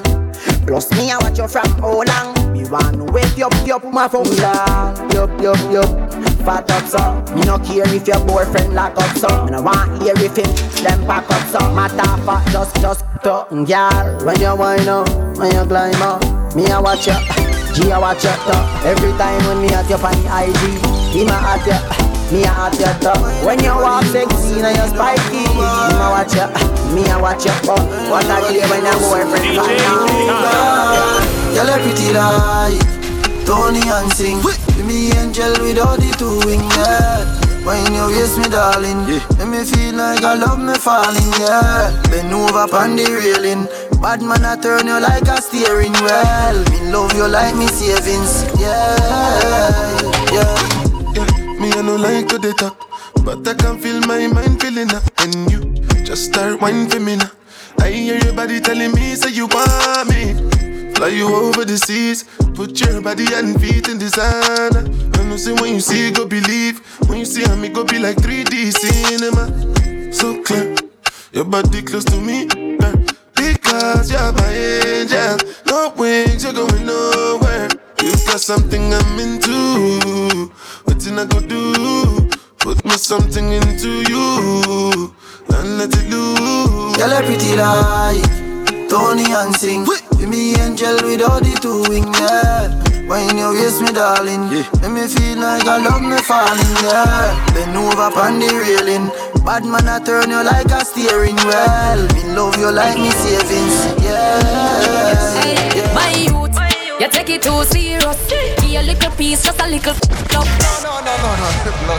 Plus 0.67 0.91
me 0.91 1.09
I 1.09 1.17
watch 1.19 1.37
you 1.37 1.47
from 1.47 1.71
how 1.79 2.03
long? 2.03 2.51
Me 2.51 2.67
want 2.67 2.97
to 2.97 3.05
wake 3.13 3.37
you 3.37 3.45
up, 3.45 3.55
you 3.65 3.75
up 3.75 3.85
my 3.85 4.09
phone 4.09 4.27
down 4.35 5.09
Yup, 5.11 5.31
yup, 5.39 5.55
yup. 5.71 5.87
Fat 6.43 6.69
up 6.69 6.83
so 6.83 6.99
Me 7.33 7.39
no 7.43 7.57
care 7.59 7.87
if 7.95 8.05
your 8.05 8.19
boyfriend 8.27 8.75
lock 8.75 8.97
up 8.97 9.15
so 9.15 9.45
Me 9.45 9.51
no 9.51 9.61
want 9.61 10.03
hear 10.03 10.19
if 10.19 10.35
him 10.35 10.51
them 10.83 10.99
pack 11.07 11.31
up 11.31 11.47
so 11.47 11.59
Matter 11.71 11.95
fat 12.27 12.43
just, 12.51 12.75
just 12.81 13.05
talk 13.23 13.47
Girl, 13.51 14.25
when 14.25 14.41
you 14.41 14.53
wind 14.53 14.89
up, 14.89 15.07
when 15.37 15.55
you 15.55 15.63
climb 15.63 16.01
up 16.01 16.19
Me 16.57 16.67
I 16.67 16.77
watch 16.81 17.07
you 17.07 17.15
G 17.71 17.89
I 17.89 17.99
watch 17.99 18.25
you 18.25 18.35
Every 18.83 19.11
time 19.15 19.39
when 19.47 19.61
me 19.61 19.69
at 19.69 19.89
you 19.89 19.95
on 19.95 20.11
the 20.11 20.91
IG 20.91 20.96
Him 21.17 21.29
a 21.29 21.33
at 21.33 21.65
you 21.65 22.07
me 22.29 22.43
a 22.43 22.51
at 22.51 22.77
your 22.77 22.93
top 22.99 23.17
When 23.41 23.57
you 23.63 23.71
walk 23.71 24.03
sexy 24.03 24.59
and 24.59 24.75
you 24.75 24.87
spiky 24.91 25.47
Me 25.49 25.63
a 25.65 26.07
watch 26.13 26.35
you, 26.35 26.45
me 26.93 27.09
a 27.09 27.17
watch 27.17 27.45
you 27.45 27.55
But 27.65 27.81
what 28.11 28.25
a 28.27 28.37
day 28.51 28.61
when 28.69 28.83
your 28.83 28.99
boyfriend 28.99 29.55
find 29.55 29.81
out. 29.81 31.37
Girl, 31.55 31.71
you 31.71 31.79
pretty 31.87 32.11
like 32.13 32.97
Toni-Ann 33.47 34.11
Singh. 34.11 34.43
Be 34.75 34.83
me 34.83 35.09
angel 35.15 35.55
without 35.63 35.97
the 35.97 36.11
two 36.19 36.37
wing, 36.45 36.59
yeah. 36.75 37.23
When 37.63 37.93
you 37.95 38.11
waist 38.11 38.37
me 38.37 38.49
darling. 38.51 39.07
Make 39.07 39.47
me 39.47 39.63
feel 39.63 39.95
like 39.95 40.21
I 40.21 40.35
love 40.35 40.59
me 40.59 40.75
falling, 40.75 41.31
yeah. 41.39 41.95
Bend 42.11 42.33
over 42.33 42.67
on 42.75 42.97
the 42.97 43.07
railing. 43.07 43.65
Bad 44.01 44.21
man 44.21 44.43
I 44.43 44.59
turn 44.59 44.85
you 44.85 44.99
like 44.99 45.23
a 45.31 45.41
steering 45.41 45.93
wheel. 45.93 46.57
Me 46.69 46.91
love 46.91 47.15
you 47.15 47.27
like 47.27 47.55
me 47.55 47.67
savings, 47.67 48.43
yeah, 48.59 48.99
yeah. 50.35 50.77
Me 50.83 50.86
I 51.77 51.81
no 51.83 51.95
like 51.95 52.27
to 52.29 52.39
dey 52.39 52.53
talk, 52.53 52.89
but 53.23 53.47
I 53.47 53.53
can 53.53 53.77
feel 53.79 53.99
my 54.01 54.25
mind 54.25 54.59
feeling 54.59 54.89
up. 54.95 55.03
And 55.19 55.51
you 55.51 55.59
just 56.03 56.25
start 56.25 56.59
whining 56.59 56.89
for 56.89 56.99
me 56.99 57.17
now. 57.17 57.29
I 57.79 57.91
hear 57.91 58.17
your 58.17 58.33
body 58.33 58.59
telling 58.59 58.93
me 58.93 59.13
say 59.13 59.29
you 59.29 59.45
want 59.45 60.09
me. 60.09 60.33
Fly 60.95 61.09
you 61.09 61.27
over 61.27 61.63
the 61.65 61.77
seas, 61.77 62.23
put 62.55 62.79
your 62.81 62.99
body 63.01 63.25
and 63.31 63.61
feet 63.61 63.89
in 63.89 63.99
designer. 63.99 64.89
I 65.19 65.23
know 65.29 65.37
say 65.37 65.53
when 65.53 65.75
you 65.75 65.79
see 65.79 66.09
go 66.11 66.25
believe, 66.25 66.79
when 67.07 67.19
you 67.19 67.25
see 67.25 67.45
me 67.57 67.69
go 67.69 67.83
be 67.83 67.99
like 67.99 68.17
3D 68.17 68.73
cinema. 68.73 70.11
So 70.11 70.41
clear, 70.41 70.75
your 71.31 71.45
body 71.45 71.83
close 71.83 72.05
to 72.05 72.17
me. 72.19 72.47
Because 73.35 74.09
you're 74.09 74.33
my 74.33 74.51
angel, 74.51 75.37
no 75.67 75.93
wings, 75.95 76.43
you're 76.43 76.53
going 76.53 76.85
nowhere. 76.87 77.46
You 78.07 78.13
got 78.25 78.39
something 78.39 78.93
I'm 78.93 79.19
into. 79.19 80.47
What 80.85 81.03
I 81.05 81.25
go 81.25 81.41
do? 81.41 82.29
Put 82.57 82.85
me 82.85 82.91
something 82.91 83.51
into 83.51 83.99
you 84.07 85.11
and 85.49 85.77
let 85.77 85.91
it 85.91 86.07
loose. 86.07 86.95
Girl, 86.95 87.11
you 87.11 87.27
pretty 87.27 87.57
like 87.59 88.87
Toni-Ann 88.87 89.51
Singh. 89.55 89.83
Be 90.17 90.25
me 90.25 90.55
angel 90.55 90.95
without 91.03 91.43
the 91.43 91.59
two 91.59 91.83
wing, 91.91 92.07
yeah. 92.15 92.71
When 93.11 93.37
you 93.37 93.51
waist 93.51 93.81
me, 93.81 93.91
darling, 93.91 94.51
make 94.51 94.91
me 94.91 95.03
feel 95.07 95.39
like 95.39 95.67
I 95.67 95.83
love 95.83 96.01
me 96.01 96.15
falling, 96.23 96.79
yeah. 96.87 97.35
Bend 97.53 97.75
over 97.75 98.07
on 98.23 98.39
the 98.39 98.47
railing, 98.55 99.11
Bad 99.43 99.65
man, 99.65 99.87
I 99.87 99.99
turn 99.99 100.29
you 100.29 100.43
like 100.43 100.71
a 100.71 100.83
steering 100.85 101.35
wheel. 101.35 102.07
Me 102.15 102.35
love 102.35 102.55
you 102.55 102.71
like 102.71 102.97
me 102.97 103.11
savings. 103.11 104.03
Yeah. 104.03 105.06
Hey, 106.97 107.03
my 107.03 107.05
youth, 107.05 107.05
you 107.05 107.07
take 107.09 107.29
it 107.29 107.41
too 107.43 107.63
serious. 107.63 108.17
Give 108.61 108.79
a 108.79 108.83
little 108.83 109.11
piece, 109.11 109.43
just 109.43 109.61
a 109.61 109.67
little 109.67 109.93
love. 110.33 110.49
No, 110.83 110.99
no, 110.99 110.99
no, 111.05 111.13
no, 111.27 111.53
no. 111.87 111.95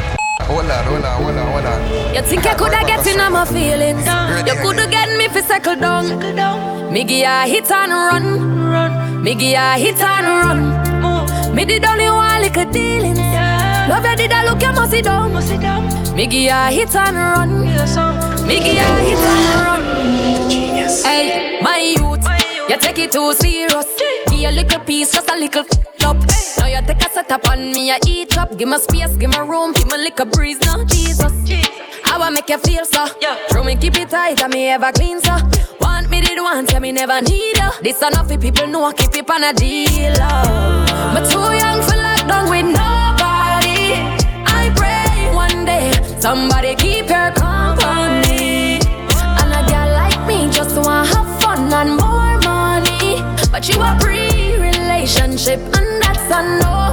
Hold 0.46 0.70
on, 0.70 0.84
hold 0.86 1.04
on, 1.04 1.22
hold 1.22 1.36
on, 1.36 1.46
hold 1.52 1.66
on. 1.66 2.14
You 2.14 2.22
think 2.22 2.46
I 2.46 2.54
coulda 2.54 2.80
get 2.86 3.06
in 3.06 3.20
on 3.20 3.32
my 3.32 3.44
feelings? 3.44 4.06
You 4.46 4.54
coulda 4.62 4.86
get 4.88 5.16
me 5.16 5.28
fi 5.28 5.40
settle 5.42 5.76
down. 5.76 6.92
Me 6.92 7.04
give 7.04 7.26
a 7.26 7.46
hit 7.46 7.70
and 7.70 7.92
run. 7.92 9.22
Me 9.22 9.34
give 9.34 9.58
a 9.58 9.76
hit 9.78 10.00
and 10.00 10.26
run. 10.26 11.54
Me 11.54 11.64
did 11.64 11.84
only 11.84 12.10
one 12.10 12.42
little 12.42 12.70
dealings. 12.72 13.18
Love 13.88 14.04
you 14.04 14.16
did 14.16 14.32
I 14.32 14.44
look 14.44 14.62
you 14.62 14.72
must 14.72 14.90
sit 14.90 15.04
down. 15.04 15.32
Me 16.16 16.26
give 16.26 16.50
a 16.50 16.70
hit 16.70 16.94
and 16.96 17.16
run. 17.16 17.60
Me 18.46 18.58
give 18.58 18.76
a 18.76 19.00
hit 19.04 19.18
and 19.18 19.60
run. 19.64 19.82
Hey, 21.04 21.60
my 21.60 21.78
youth, 21.78 22.26
you 22.68 22.76
take 22.78 22.98
it 22.98 23.12
too 23.12 23.32
serious. 23.34 23.87
Give 24.38 24.50
a 24.50 24.52
little 24.52 24.80
piece, 24.80 25.12
just 25.12 25.28
a 25.28 25.36
little 25.36 25.64
up. 26.04 26.16
Now 26.58 26.66
you 26.66 26.80
take 26.86 27.04
a 27.04 27.10
set 27.10 27.32
up 27.32 27.48
on 27.48 27.58
me, 27.58 27.90
I 27.90 27.98
eat 28.06 28.38
up. 28.38 28.56
Give 28.56 28.68
me 28.68 28.78
space, 28.78 29.16
give 29.16 29.30
me 29.30 29.38
room, 29.38 29.72
give 29.72 29.86
me 29.86 29.94
a 29.94 29.98
little 29.98 30.26
breeze 30.26 30.60
now. 30.60 30.84
Jesus, 30.84 31.32
I 32.04 32.16
want 32.16 32.34
make 32.34 32.48
you 32.48 32.58
feel 32.58 32.84
so. 32.84 33.08
Throw 33.50 33.64
me 33.64 33.74
keep 33.74 33.96
it 33.96 34.10
tight, 34.10 34.40
and 34.40 34.54
me 34.54 34.68
ever 34.68 34.92
clean 34.92 35.20
so. 35.20 35.36
Want 35.80 36.08
me 36.08 36.20
did 36.20 36.38
want, 36.40 36.68
tell 36.68 36.80
me 36.80 36.92
never 36.92 37.20
need 37.20 37.56
you. 37.56 37.70
This 37.82 38.00
enough 38.00 38.28
for 38.28 38.38
people 38.38 38.68
know 38.68 38.84
I 38.84 38.92
keep 38.92 39.12
it 39.12 39.28
on 39.28 39.42
a 39.42 39.52
deal. 39.52 40.14
Oh. 40.20 41.14
Me 41.14 41.20
too 41.28 41.40
young 41.58 41.82
for 41.82 41.98
lockdown 41.98 42.48
with 42.48 42.66
nobody. 42.66 43.98
I 44.46 44.70
pray 44.76 45.34
one 45.34 45.64
day 45.64 45.90
somebody 46.20 46.76
keep 46.76 47.08
your 47.08 47.32
company. 47.32 48.78
And 49.18 49.52
a 49.52 49.66
girl 49.66 49.90
like 49.98 50.24
me 50.28 50.48
just 50.52 50.76
want 50.76 51.08
to 51.08 51.16
have 51.16 51.42
fun 51.42 51.72
and 51.72 51.96
more 51.96 52.38
money. 52.42 53.20
But 53.50 53.68
you 53.68 53.80
a 53.80 53.98
pre-relationship 55.08 55.58
and 55.74 56.02
that's 56.02 56.30
a 56.30 56.58
no 56.60 56.87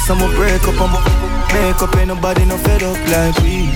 we 0.00 0.06
cuss 0.06 0.22
and 0.22 0.36
break 0.36 0.62
up 0.62 0.80
and 0.80 0.92
we 0.92 1.60
make 1.60 1.82
up, 1.82 1.96
ain't 1.96 2.08
nobody 2.08 2.44
no 2.44 2.56
fed 2.58 2.82
up 2.82 2.98
like 3.08 3.36
we. 3.42 3.68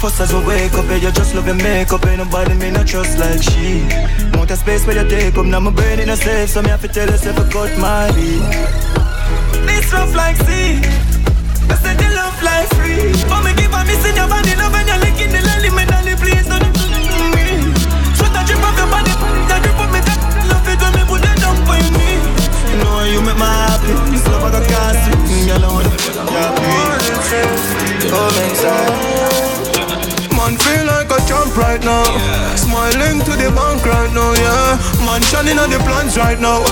First 0.00 0.20
as 0.20 0.32
we 0.32 0.44
wake 0.46 0.74
up, 0.74 0.84
yeah, 0.86 0.96
you 0.96 1.12
just 1.12 1.34
love 1.34 1.46
your 1.46 1.56
makeup, 1.56 2.04
ain't 2.06 2.18
nobody 2.18 2.54
me 2.54 2.70
no 2.70 2.84
trust 2.84 3.18
like 3.18 3.42
she. 3.42 3.82
Mount 4.36 4.50
a 4.50 4.56
space 4.56 4.86
where 4.86 5.02
you 5.02 5.08
take 5.08 5.36
up, 5.36 5.46
now 5.46 5.60
my 5.60 5.70
brain 5.70 6.00
in 6.00 6.10
a 6.10 6.16
safe, 6.16 6.50
so 6.50 6.62
me 6.62 6.68
have 6.70 6.82
to 6.82 6.88
tell 6.88 7.08
yourself 7.08 7.38
I 7.38 7.48
got 7.52 7.78
my 7.78 8.10
beat. 8.14 8.42
This 9.66 9.92
rough 9.92 10.14
like 10.14 10.36
sea. 10.36 10.80
I 11.70 11.76
said 11.76 11.96
the 11.98 12.08
love 12.14 12.42
like 12.42 12.68
free. 12.76 13.12
But 13.28 13.42
me 13.44 13.52
give 13.56 13.72
a 13.72 13.84
miss 13.84 14.04
in 14.06 14.16
your 14.16 14.28
body, 14.28 14.54
love 14.56 14.72
when 14.72 14.86
you're 14.86 14.98
licking 14.98 15.32
the 15.32 15.40
lolly, 15.42 15.70
me 15.70 15.84
happy, 23.38 23.94
I 24.50 24.62
can't. 24.68 24.98
Man 30.32 30.56
feel 30.56 30.86
like 30.86 31.10
a 31.10 31.18
champ 31.28 31.56
right 31.56 31.82
now. 31.84 32.04
Smiling 32.56 33.20
to 33.20 33.32
the 33.36 33.50
bank 33.54 33.84
right 33.84 34.12
now, 34.14 34.32
yeah. 34.34 34.78
Man 35.04 35.22
shining 35.22 35.58
on 35.58 35.70
the 35.70 35.78
plans 35.78 36.16
right 36.16 36.40
now. 36.40 36.64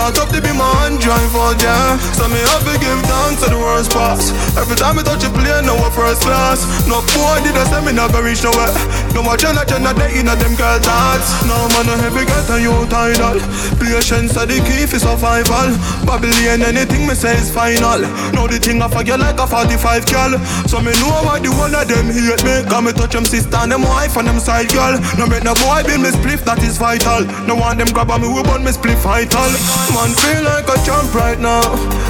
Start 0.00 0.16
up 0.16 0.28
to 0.32 0.40
be 0.40 0.48
my 0.56 0.64
hand 0.80 0.96
drive 0.96 1.36
out, 1.36 1.60
yeah. 1.60 2.00
So 2.16 2.24
me 2.24 2.40
have 2.40 2.64
to 2.64 2.72
give 2.80 3.04
thanks 3.04 3.44
to 3.44 3.52
the 3.52 3.60
worst 3.60 3.92
pass. 3.92 4.32
Every 4.56 4.72
time 4.72 4.96
I 4.96 5.04
touch 5.04 5.28
a 5.28 5.28
plane, 5.28 5.68
now 5.68 5.76
we're 5.76 5.92
first 5.92 6.24
class. 6.24 6.64
No 6.88 7.04
boy 7.12 7.36
did 7.44 7.52
I 7.52 7.68
say 7.68 7.84
me 7.84 7.92
not 7.92 8.16
reach 8.16 8.40
nowhere. 8.40 8.72
No 9.12 9.20
more 9.20 9.36
chana 9.36 9.60
chana 9.68 9.92
day 9.92 10.16
in 10.16 10.24
them 10.24 10.56
girl 10.56 10.80
thoughts. 10.80 11.44
No 11.44 11.68
man 11.76 11.84
no 11.84 12.00
heavy 12.00 12.24
get 12.24 12.48
a 12.48 12.56
you 12.56 12.72
tidal. 12.88 13.44
Patience 13.76 14.40
are 14.40 14.48
the 14.48 14.64
key 14.64 14.88
for 14.88 14.96
survival. 14.96 15.68
Babylon 16.08 16.64
anything 16.64 17.04
me 17.04 17.12
say 17.12 17.36
is 17.36 17.52
final. 17.52 18.00
Now 18.32 18.48
the 18.48 18.56
thing 18.56 18.80
I 18.80 18.88
forget 18.88 19.20
like 19.20 19.36
a 19.36 19.44
45 19.44 20.08
girl. 20.08 20.32
So 20.64 20.80
me 20.80 20.96
know 20.96 21.28
why 21.28 21.44
the 21.44 21.52
one 21.52 21.76
of 21.76 21.84
them 21.84 22.08
hate 22.08 22.40
me. 22.40 22.64
Cause 22.64 22.80
me 22.80 22.96
touch 22.96 23.12
them 23.12 23.28
sister 23.28 23.60
and 23.60 23.68
them 23.68 23.84
wife 23.84 24.16
and 24.16 24.32
them 24.32 24.40
side 24.40 24.72
girl. 24.72 24.96
No 25.20 25.28
make 25.28 25.44
no 25.44 25.52
boy 25.60 25.84
be 25.84 26.00
me 26.00 26.08
spliff 26.08 26.40
that 26.48 26.64
is 26.64 26.80
vital. 26.80 27.28
No 27.44 27.52
want 27.52 27.76
them 27.76 27.92
grab 27.92 28.08
on 28.08 28.24
me 28.24 28.32
we 28.32 28.40
burn 28.48 28.64
me 28.64 28.72
spliff 28.72 29.04
vital. 29.04 29.52
Man 29.94 30.14
feel 30.14 30.42
like 30.46 30.68
a 30.70 30.76
champ 30.86 31.12
right 31.14 31.38
now. 31.38 31.62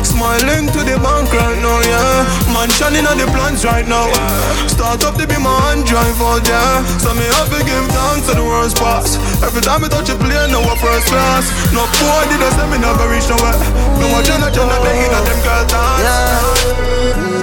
Smiling 0.05 0.69
to 0.73 0.81
the 0.85 0.97
bank 1.01 1.33
right 1.33 1.61
now, 1.65 1.81
yeah. 1.81 2.29
Man 2.53 2.69
shining 2.71 3.07
on 3.07 3.17
the 3.17 3.27
plans 3.33 3.65
right 3.65 3.87
now. 3.87 4.09
Start 4.69 5.05
up 5.05 5.17
to 5.17 5.27
be 5.27 5.37
my 5.41 5.53
hand 5.69 5.87
drive 5.87 6.21
out, 6.21 6.45
yeah. 6.47 6.85
So 7.01 7.15
me 7.15 7.25
have 7.41 7.49
to 7.51 7.61
give 7.65 7.87
thanks 7.91 8.29
to 8.29 8.35
the 8.37 8.45
worst 8.45 8.77
pass. 8.77 9.17
Every 9.43 9.63
time 9.63 9.85
I 9.85 9.89
touch 9.89 10.09
a 10.13 10.17
plane, 10.17 10.53
now 10.53 10.61
we're 10.61 10.77
first 10.77 11.09
class. 11.09 11.49
No 11.73 11.85
boy 11.99 12.23
did 12.29 12.41
I 12.41 12.49
say 12.55 12.67
me 12.71 12.79
never 12.79 13.09
reach 13.09 13.29
nowhere. 13.29 13.59
No 13.99 14.07
more 14.13 14.23
Jenna 14.23 14.53
Jenna 14.53 14.77
they 14.85 15.05
in 15.05 15.13
a 15.13 15.21
them 15.25 15.41
girl 15.41 15.65
dance. 15.67 16.05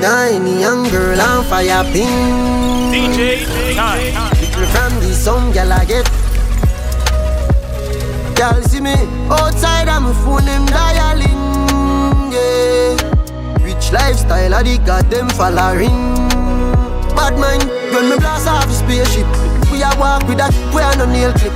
Yeah, 0.01 0.37
any 0.37 0.61
young 0.61 0.83
girl 0.89 1.19
on 1.19 1.43
fire 1.45 1.83
pin. 1.91 2.07
DJ 2.93 3.45
time. 3.75 4.31
Little 4.39 4.65
from 4.71 4.93
the 5.01 5.13
some 5.13 5.51
gal 5.51 5.73
I 5.73 5.85
get. 5.85 6.06
Gal 8.37 8.61
see 8.69 8.81
me 8.81 8.93
outside, 9.31 9.87
I'm 9.87 10.13
phone 10.23 10.45
them 10.45 10.65
dialing. 10.67 11.41
Yeah, 12.31 12.93
rich 13.65 13.91
lifestyle, 13.91 14.53
I 14.53 14.61
the 14.61 14.77
got 14.85 15.09
them 15.09 15.27
following. 15.29 15.89
Bad 17.17 17.33
mind 17.39 17.65
when 17.91 18.11
me 18.11 18.17
blast 18.19 18.47
off 18.47 18.67
the 18.67 18.73
spaceship. 18.73 19.25
We 19.71 19.81
a 19.81 19.89
walk 19.97 20.27
with 20.27 20.37
that, 20.37 20.53
we 20.69 20.85
a 20.85 20.95
no 20.97 21.11
nail 21.11 21.33
clip. 21.33 21.51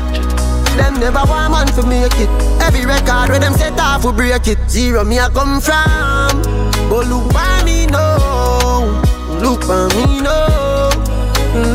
Them 0.75 0.99
never 0.99 1.21
want 1.29 1.51
man 1.51 1.67
for 1.67 1.85
make 1.85 2.17
it. 2.17 2.29
Every 2.59 2.83
record 2.83 3.29
where 3.29 3.39
them 3.39 3.53
set 3.53 3.79
off, 3.79 4.03
we 4.03 4.13
break 4.13 4.47
it. 4.47 4.57
Zero 4.67 5.03
me 5.03 5.19
a 5.19 5.29
come 5.29 5.61
from. 5.61 6.41
But 6.89 7.05
look 7.05 7.31
by 7.31 7.61
me 7.63 7.85
now. 7.85 8.89
Look 9.39 9.67
by 9.67 9.85
me 9.93 10.21
now. 10.21 10.89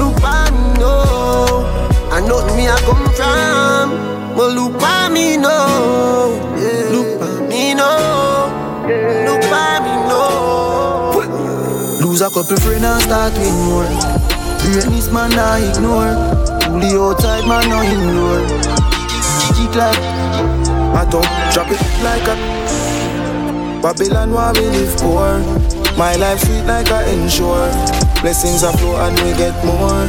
Look 0.03 0.21
by 0.21 0.51
me 0.51 0.81
now. 0.81 1.63
I 2.11 2.21
know 2.27 2.43
me 2.57 2.67
a 2.67 2.75
come 2.83 3.07
from. 3.15 4.16
But 4.37 4.53
look 4.53 4.79
by 4.79 5.09
me 5.09 5.39
now. 5.39 6.29
Look 6.93 7.19
by 7.19 7.41
me 7.49 7.73
now. 7.73 8.53
Look 8.85 9.43
by 9.49 9.81
me 9.81 9.95
now. 10.13 11.13
Lose 12.05 12.21
a 12.21 12.29
couple 12.29 12.57
friends 12.59 12.85
and 12.85 13.03
start 13.03 13.33
with 13.33 13.55
more. 13.65 13.89
Greatness 14.61 15.11
man 15.11 15.33
I 15.39 15.65
ignore. 15.71 16.13
Fully 16.61 16.93
outside 17.01 17.49
man 17.49 17.69
no 17.71 17.81
ignore. 17.81 18.45
Kick 19.57 19.75
like 19.75 19.97
I 19.97 21.09
don't 21.11 21.25
drop 21.53 21.69
it 21.71 21.81
like 22.05 22.29
a 22.29 22.37
Babylon 23.81 24.33
where 24.33 24.53
we 24.53 24.69
live 24.69 24.97
poor. 24.99 25.39
My 25.97 26.15
life 26.17 26.41
sweet 26.41 26.67
like 26.67 26.91
a 26.91 27.09
ensure. 27.11 27.71
Blessings 28.21 28.65
are 28.65 28.77
flow 28.77 28.97
and 28.97 29.19
we 29.21 29.33
get 29.33 29.57
more. 29.65 30.07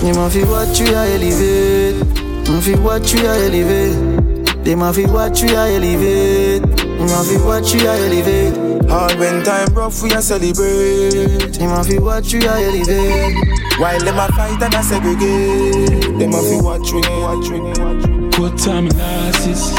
Me 0.00 0.12
ma 0.12 0.28
fi 0.28 0.44
watch 0.44 0.78
you 0.78 0.94
a 0.94 1.06
elevate. 1.10 2.23
Me 2.48 2.60
fi 2.60 2.74
watch 2.80 3.12
you 3.14 3.26
a 3.26 3.34
elevate. 3.46 4.64
They 4.64 4.74
ma 4.74 4.92
fi 4.92 5.06
watch 5.06 5.42
you 5.42 5.56
a 5.56 5.68
elevate. 5.76 6.64
Me 6.84 7.06
ma 7.06 7.22
fi 7.22 7.36
watch 7.44 7.74
you 7.74 7.88
a 7.88 7.94
elevate. 7.96 8.88
Hard 8.88 9.18
when 9.18 9.42
time 9.42 9.72
rough, 9.74 10.02
we 10.02 10.12
a 10.12 10.20
celebrate. 10.22 11.58
Me 11.58 11.66
ma 11.66 11.82
fi 11.82 11.98
watch 11.98 12.32
you 12.32 12.40
a 12.40 12.52
elevate. 12.60 13.36
While 13.78 14.00
them 14.00 14.18
a 14.18 14.28
fight 14.28 14.62
and 14.62 14.74
a 14.74 14.82
segregate, 14.82 16.18
them 16.18 16.34
a 16.34 16.40
fi 16.42 16.60
watch 16.62 16.92
we, 16.92 17.00
watch 17.00 17.48
we, 17.50 17.60
watch 17.60 18.06
we. 18.06 18.28
Good 18.30 18.58
time 18.58 18.88
losses. 18.88 19.72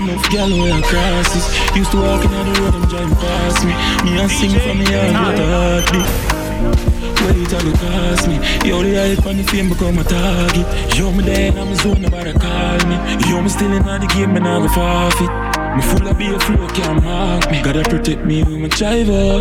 Enough 0.00 0.30
gal 0.30 0.50
way 0.50 0.70
across 0.70 1.34
this. 1.34 1.76
Used 1.76 1.90
to 1.92 1.96
walk 1.98 2.24
in 2.24 2.32
on 2.32 2.52
the 2.52 2.60
road, 2.60 2.72
them 2.74 2.84
driving 2.88 3.16
past 3.16 3.64
me. 3.64 3.72
Me 4.04 4.20
and 4.20 4.30
sing 4.30 4.58
from 4.60 4.78
me 4.78 4.84
heart 4.84 5.38
with 5.38 5.40
a 5.40 5.82
heartbeat. 5.82 6.93
Till 7.24 7.68
it 7.68 7.80
cost 7.80 8.28
me. 8.28 8.36
Yo, 8.68 8.82
the 8.82 8.94
hype 8.96 9.24
and 9.24 9.38
the 9.38 9.44
fame 9.44 9.70
become 9.70 9.98
a 9.98 10.04
target. 10.04 10.66
Yo, 10.94 11.10
me 11.10 11.24
dead, 11.24 11.56
I'm 11.56 11.74
zone, 11.76 12.02
nobody 12.02 12.32
call 12.34 12.78
me. 12.86 12.96
Yo, 13.28 13.40
me 13.40 13.48
still 13.48 13.72
in 13.72 13.82
the 13.82 14.06
game, 14.14 14.36
and 14.36 14.46
I 14.46 14.60
go 14.60 14.68
forfeit. 14.68 15.54
Me 15.74 15.82
full 15.82 16.06
of 16.06 16.18
beer 16.18 16.38
flow, 16.38 16.68
can't 16.68 17.02
mark 17.02 17.50
me. 17.50 17.62
Gotta 17.62 17.82
protect 17.88 18.26
me 18.26 18.42
with 18.42 18.58
my 18.58 18.68
driver. 18.68 19.40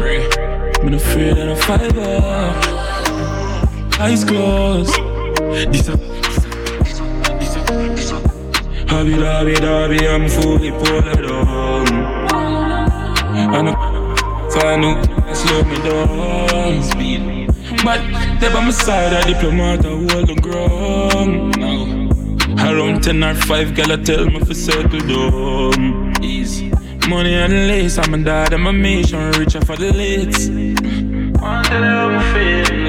Me 0.83 0.91
not 0.91 1.01
afraid 1.01 1.37
of 1.37 1.49
a 1.49 1.61
fiver. 1.61 2.83
Eyes 3.99 4.23
closed. 4.23 4.95
This 5.71 5.89
a 5.89 5.97
Hobby 8.87 9.15
dobby 9.17 9.55
dobby, 9.55 10.07
I'm 10.07 10.29
fully 10.29 10.71
pulled 10.71 11.03
down. 11.03 11.87
I 13.55 13.61
know 13.61 13.93
find 14.51 14.85
out 14.85 15.35
slow 15.35 15.63
me 15.63 15.75
down. 15.77 16.83
Speed. 16.83 17.42
But 17.83 17.99
they 18.39 18.47
by 18.47 18.63
my 18.63 18.71
side, 18.71 19.11
a 19.11 19.21
diplomat, 19.27 19.85
I 19.85 19.89
hold 19.89 20.27
the 20.27 20.35
ground. 20.41 21.57
Now, 21.57 22.71
around 22.71 23.03
10 23.03 23.23
or 23.23 23.35
5, 23.35 23.75
girl, 23.75 23.91
I 23.91 23.97
tell 23.97 24.25
me 24.25 24.39
for 24.39 24.53
settle 24.53 24.99
down. 24.99 26.23
Easy. 26.23 26.71
Money 27.09 27.33
and 27.33 27.67
lace, 27.67 27.97
I'm 27.97 28.13
a 28.13 28.17
dad, 28.23 28.53
I'm 28.53 28.67
a 28.67 28.71
mission, 28.71 29.19
out 29.19 29.65
for 29.67 29.75
the 29.75 29.91
lids. 29.91 30.49
One 31.41 31.63
tell 31.65 31.81
them 31.81 32.15
I'm 32.15 32.33
feeling. 32.33 32.83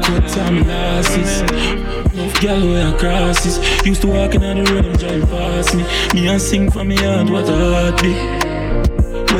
Good 0.00 0.28
time 0.28 0.66
losses. 0.66 1.42
Love 2.14 2.40
gal 2.40 2.60
way 2.60 2.82
across 2.94 3.44
this. 3.44 3.58
Used 3.84 4.00
to 4.02 4.08
walk 4.08 4.34
in 4.34 4.42
on 4.42 4.64
the 4.64 4.72
road, 4.72 4.84
them 4.84 4.96
drive 4.96 5.28
past 5.28 5.74
me. 5.74 5.84
Me 6.14 6.28
and 6.28 6.40
sing 6.40 6.70
for 6.70 6.82
me 6.82 6.96
heart, 6.96 7.28
what 7.28 7.46
a 7.46 7.52
heartbeat. 7.52 8.41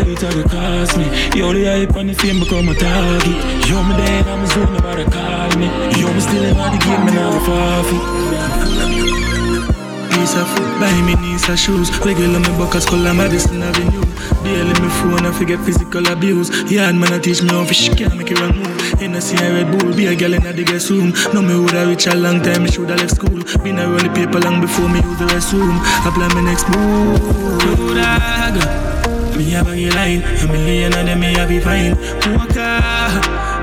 Wait 0.04 0.18
till 0.18 0.38
it 0.38 0.50
cost 0.50 0.96
me. 0.98 1.04
Yo, 1.38 1.52
the 1.52 1.64
hype 1.64 1.94
and 1.96 2.10
the 2.10 2.14
fame 2.14 2.40
become 2.40 2.68
a 2.68 2.74
target. 2.74 3.38
Yo, 3.68 3.82
me 3.82 3.94
dead, 3.96 4.26
I'm 4.26 4.42
a 4.42 4.46
zone, 4.46 4.72
nobody 4.74 5.04
call 5.04 5.50
me. 5.58 5.66
Yo, 6.00 6.12
me 6.12 6.20
still 6.20 6.42
in 6.42 6.56
the 6.56 6.78
game, 6.82 7.04
me 7.06 7.12
not 7.14 7.38
forfeit. 7.46 8.02
Piece 10.10 10.34
of 10.36 10.46
food, 10.50 10.80
buy 10.80 10.92
me 11.02 11.14
knees 11.22 11.48
and 11.48 11.58
shoes. 11.58 11.88
Regular 12.04 12.40
me 12.40 12.50
buckets, 12.58 12.86
color 12.86 13.14
Madison 13.14 13.62
Avenue. 13.62 14.04
Daily 14.42 14.74
me 14.82 14.88
phone, 14.98 15.24
I 15.24 15.32
forget 15.32 15.60
physical 15.60 16.06
abuse. 16.08 16.50
Yard 16.70 16.96
man, 16.96 17.12
I 17.12 17.18
teach 17.18 17.42
me 17.42 17.50
how 17.50 17.64
fish 17.64 17.88
can 17.94 18.16
make 18.18 18.30
it 18.30 18.40
run 18.40 18.58
move. 18.58 18.80
Hennessy 18.98 19.36
and 19.38 19.54
Red 19.54 19.70
Bull, 19.70 19.94
be 19.94 20.06
a 20.06 20.14
girl 20.16 20.34
in 20.34 20.42
the 20.42 20.64
guest 20.64 20.90
room. 20.90 21.12
Know 21.32 21.42
me 21.42 21.54
woulda 21.54 21.86
reach 21.86 22.06
a 22.06 22.14
long 22.14 22.42
time, 22.42 22.64
me 22.64 22.70
shoulda 22.70 22.96
left 22.96 23.16
school. 23.16 23.38
Been 23.62 23.78
a 23.78 23.86
roll 23.88 24.08
paper 24.14 24.40
long 24.40 24.60
before 24.60 24.88
me 24.88 25.00
use 25.00 25.18
the 25.18 25.26
restroom. 25.26 25.78
Apply 26.06 26.28
my 26.34 26.42
next 26.42 26.68
move. 26.70 27.94
Dog. 27.94 29.01
Me 29.42 29.54
a 29.56 29.90
line, 29.90 30.22
a 30.22 30.46
million 30.46 30.92
of 30.94 31.04
them 31.04 31.18
me 31.18 31.34
have 31.34 31.48
be 31.48 31.58
fine. 31.58 31.96
Walker. 32.30 32.80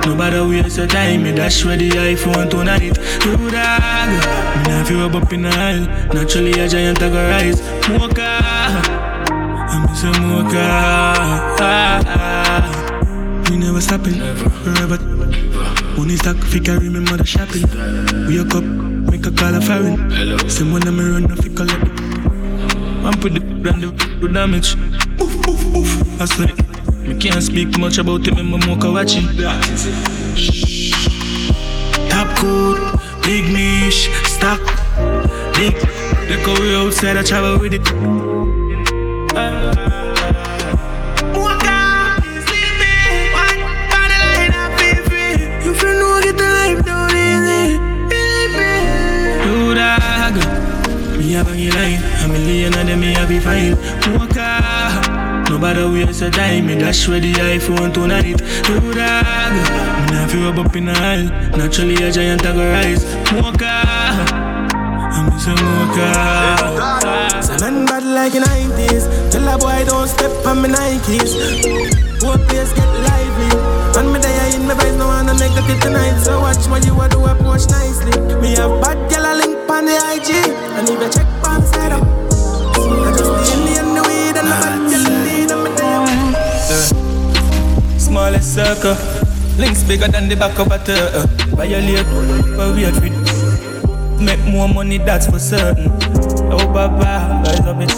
Nobody 0.06 0.40
waste 0.42 0.78
your 0.78 0.88
time, 0.88 1.24
me 1.24 1.32
dash 1.32 1.64
with 1.64 1.80
the 1.80 1.90
iPhone 1.90 2.50
tonight. 2.50 2.98
You 3.26 3.38
dog, 3.50 4.10
me 4.58 4.64
not 4.68 4.88
feel 4.88 5.16
up 5.16 5.32
in 5.32 5.44
the 5.44 5.50
aisle. 5.50 5.88
Naturally 6.14 6.52
a 6.60 6.68
giant 6.68 7.02
I 7.02 7.10
go 7.10 7.30
rise. 7.30 7.62
Mocha, 7.88 8.42
I'm 9.72 9.86
a 9.88 10.20
mocha. 10.28 10.70
We 13.50 13.58
never 13.58 13.82
stopping, 13.82 14.20
forever. 14.64 14.98
Money 15.98 16.18
stack, 16.18 16.38
fi 16.38 16.60
carry 16.60 16.90
me 16.90 17.00
mother 17.00 17.26
shopping. 17.26 17.64
Wake 18.28 18.54
up, 18.54 18.64
make 18.64 19.26
a 19.26 19.32
call 19.32 19.56
a 19.56 19.62
foreign. 19.62 20.50
Same 20.50 20.74
when 20.74 20.88
I'm 20.88 21.00
run, 21.00 21.28
fi 21.38 21.50
collect. 21.50 21.90
I'm 23.06 23.14
put 23.22 23.34
the 23.34 23.40
brand 23.40 23.84
the 23.84 24.28
damage. 24.28 24.76
Oof, 25.22 25.48
oof, 25.48 25.76
oof. 25.76 26.22
I 26.22 26.26
swear. 26.26 26.54
Me 27.08 27.16
can't 27.20 27.42
speak 27.42 27.78
much 27.80 27.98
about 27.98 28.28
it, 28.28 28.36
me 28.36 28.44
mocha 28.44 28.92
watching. 28.92 29.28
Top 32.10 32.28
coat, 32.38 32.80
big 33.24 33.46
niche, 33.52 34.10
stock, 34.26 34.60
big. 35.56 35.76
Look 36.30 36.46
how 36.46 36.62
we 36.62 36.76
outside, 36.76 37.18
I 37.18 37.24
travel 37.24 37.58
with 37.60 37.74
it. 37.74 37.88
You 45.64 45.74
feel 45.74 45.94
no 45.94 46.20
get 46.22 46.38
the 46.38 46.44
life 46.44 46.86
down 46.86 47.12
easy. 47.12 47.78
Believe 48.10 48.54
me. 48.58 48.72
You 49.46 49.74
dog. 49.74 50.36
Me 51.18 51.26
have 51.34 51.48
a 51.48 51.52
line, 51.52 52.02
a 52.24 52.28
million 52.28 52.74
of 52.74 52.86
them 52.86 53.00
me 53.00 53.14
have 53.14 53.30
be 53.30 53.40
fine. 53.40 53.76
Mocha. 55.60 55.74
Nobody 55.74 56.06
waste 56.06 56.22
your 56.22 56.32
time, 56.32 56.68
me 56.68 56.76
dash 56.76 57.08
with 57.08 57.24
the 57.24 57.34
iPhone 57.34 57.94
tonight. 57.94 58.26
You 58.26 58.94
dog. 58.94 59.52
Me 59.52 60.16
not 60.16 60.32
feel 60.32 60.60
up 60.60 60.76
in 60.76 60.86
the 60.86 60.94
aisle. 60.94 61.30
Naturally 61.58 61.96
a 61.96 62.12
giant 62.12 62.46
I 62.46 62.54
go 62.54 62.72
rise. 62.72 63.04
Mocha. 63.34 63.84
I'm 65.12 65.28
a 65.28 65.40
mocha. 65.64 67.42
Salon 67.42 67.86
bad 67.86 68.04
like 68.04 68.36
in 68.36 68.44
90s. 68.44 69.32
Tell 69.32 69.48
a 69.48 69.58
boy 69.58 69.84
don't 69.86 70.08
step 70.08 70.46
on 70.46 70.62
me 70.62 70.70
Nikes. 70.70 71.36
Whole 72.22 72.38
place 72.48 72.74
get 72.74 72.88
lively. 73.08 73.52
And 74.00 74.14
me 74.14 74.20
there 74.20 74.56
in 74.56 74.66
my 74.68 74.74
vibes, 74.76 74.98
no 74.98 75.08
wanna 75.08 75.34
make 75.34 75.52
a 75.58 75.62
kid 75.68 75.82
tonight. 75.82 76.20
So 76.24 76.40
watch 76.40 76.68
what 76.68 76.86
you 76.86 76.96
do 77.10 77.26
approach 77.26 77.68
nicely. 77.70 78.16
Me 78.40 78.56
have 78.56 78.82
bad 78.82 78.98
girl 79.10 79.26
a 79.26 79.34
link 79.36 79.70
on 79.70 79.86
the 79.86 79.96
IG. 80.14 80.30
And 80.78 80.88
if 80.88 81.00
you 81.02 81.10
check 81.12 81.28
on 81.48 81.62
side 81.64 81.92
up. 81.92 82.04
I 82.80 83.12
just 83.18 83.32
the 83.32 83.60
Indian 83.60 83.89
circle. 88.60 88.98
Links 89.58 89.84
bigger 89.84 90.08
than 90.08 90.28
the 90.28 90.36
back 90.36 90.60
of 90.60 90.72
a 90.72 90.80
turtle. 90.80 91.28
Violate, 91.56 92.04
but 92.58 92.76
we 92.76 92.84
for 92.92 93.06
it. 93.08 93.16
Make 94.20 94.44
more 94.52 94.68
money, 94.68 94.98
that's 94.98 95.28
for 95.28 95.40
certain. 95.40 95.88
Oh, 96.52 96.68
Baba, 96.74 97.40
rise 97.46 97.64
up 97.72 97.80
it. 97.80 97.94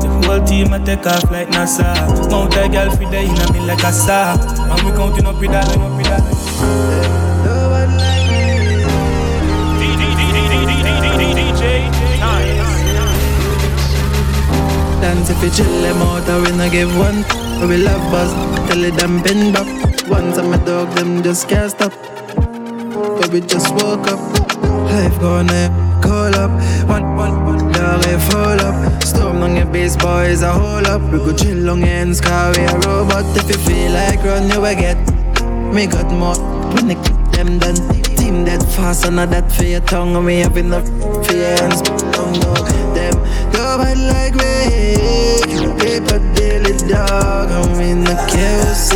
The 0.00 0.08
whole 0.24 0.42
team 0.44 0.72
I 0.72 0.78
take 0.78 1.06
off 1.06 1.30
like 1.30 1.48
NASA. 1.48 1.92
Mount 2.30 2.56
a 2.56 2.68
girl 2.72 2.90
for 2.96 3.04
the 3.04 3.20
in 3.20 3.52
me 3.52 3.60
like 3.68 3.84
a 3.84 3.92
star. 3.92 4.38
And 4.72 4.80
we 4.84 4.90
counting 4.96 5.26
up 5.26 5.38
with 5.38 5.50
that, 5.50 5.68
up 5.68 5.96
with 5.96 6.06
that. 6.08 6.24
Dance 15.02 15.30
if 15.30 15.42
you 15.42 15.50
chill 15.50 15.82
them 15.82 16.00
out, 16.00 16.28
I 16.28 16.36
will 16.40 16.56
not 16.56 16.72
give 16.72 16.96
one. 16.96 17.41
I 17.62 17.64
will 17.64 17.78
love 17.78 18.10
buzz, 18.10 18.32
tell 18.68 18.82
it 18.82 18.96
them 18.96 19.22
bend 19.22 19.54
back. 19.54 19.68
Once 20.08 20.36
I'm 20.36 20.52
a 20.52 20.58
dog, 20.66 20.92
them 20.96 21.22
just 21.22 21.48
can't 21.48 21.70
stop. 21.70 21.92
But 22.34 23.28
we 23.28 23.40
just 23.40 23.72
woke 23.74 24.08
up, 24.08 24.18
life 24.90 25.16
gonna 25.20 25.70
call 26.02 26.34
up. 26.34 26.50
One, 26.88 27.14
one, 27.14 27.44
one, 27.44 27.72
dog, 27.72 28.04
I 28.04 28.18
fall 28.28 28.60
up. 28.60 29.02
Storm 29.04 29.42
on 29.42 29.54
your 29.54 29.66
base, 29.66 29.96
boys, 29.96 30.42
I 30.42 30.52
hold 30.52 30.88
up. 30.88 31.02
We 31.12 31.18
go 31.18 31.32
chill 31.36 31.70
on 31.70 31.84
ends, 31.84 32.20
car, 32.20 32.50
we 32.50 32.64
a 32.64 32.74
robot. 32.80 33.24
If 33.36 33.48
you 33.48 33.58
feel 33.58 33.92
like 33.92 34.24
run, 34.24 34.50
you 34.50 34.60
will 34.60 34.74
get. 34.74 34.98
Me 35.72 35.86
got 35.86 36.10
more 36.10 36.34
when 36.74 36.88
they 36.88 36.96
kick 36.96 37.30
them 37.30 37.60
done. 37.60 37.76
Team 38.16 38.44
that 38.44 38.60
fast, 38.74 39.04
and 39.06 39.14
not 39.14 39.30
that 39.30 39.52
for 39.52 39.62
your 39.62 39.82
tongue. 39.82 40.16
And 40.16 40.26
we 40.26 40.38
have 40.40 40.56
enough 40.56 40.88
for 41.24 41.32
your 41.32 41.54
hands. 41.62 41.80
Don't 42.10 42.40
know 42.42 42.54
them, 42.92 43.14
nobody 43.52 44.00
like 44.00 44.34
me. 44.34 45.78
Paper 45.78 46.18
dog, 46.88 47.50
I'm 47.50 47.80
in 47.80 48.04
the 48.04 48.14
KOC. 48.30 48.92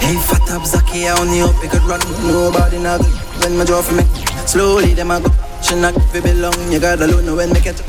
Hey, 0.00 0.16
fat 0.26 0.50
up 0.50 0.66
Zaki, 0.66 1.08
I 1.08 1.18
only 1.18 1.40
hope 1.40 1.62
you 1.62 1.68
could 1.68 1.82
run. 1.82 2.00
Nobody 2.26 2.78
good 2.78 3.00
when 3.42 3.56
my 3.56 3.64
jaw 3.64 3.82
for 3.82 3.94
me. 3.94 4.04
Slowly, 4.46 4.94
them 4.94 5.10
I 5.10 5.20
go. 5.20 5.30
She 5.62 5.74
not 5.76 5.94
fi 6.12 6.20
belong. 6.20 6.54
You 6.70 6.78
gotta 6.78 7.06
know 7.06 7.36
when 7.36 7.52
me 7.52 7.60
catch 7.60 7.80
up. 7.80 7.86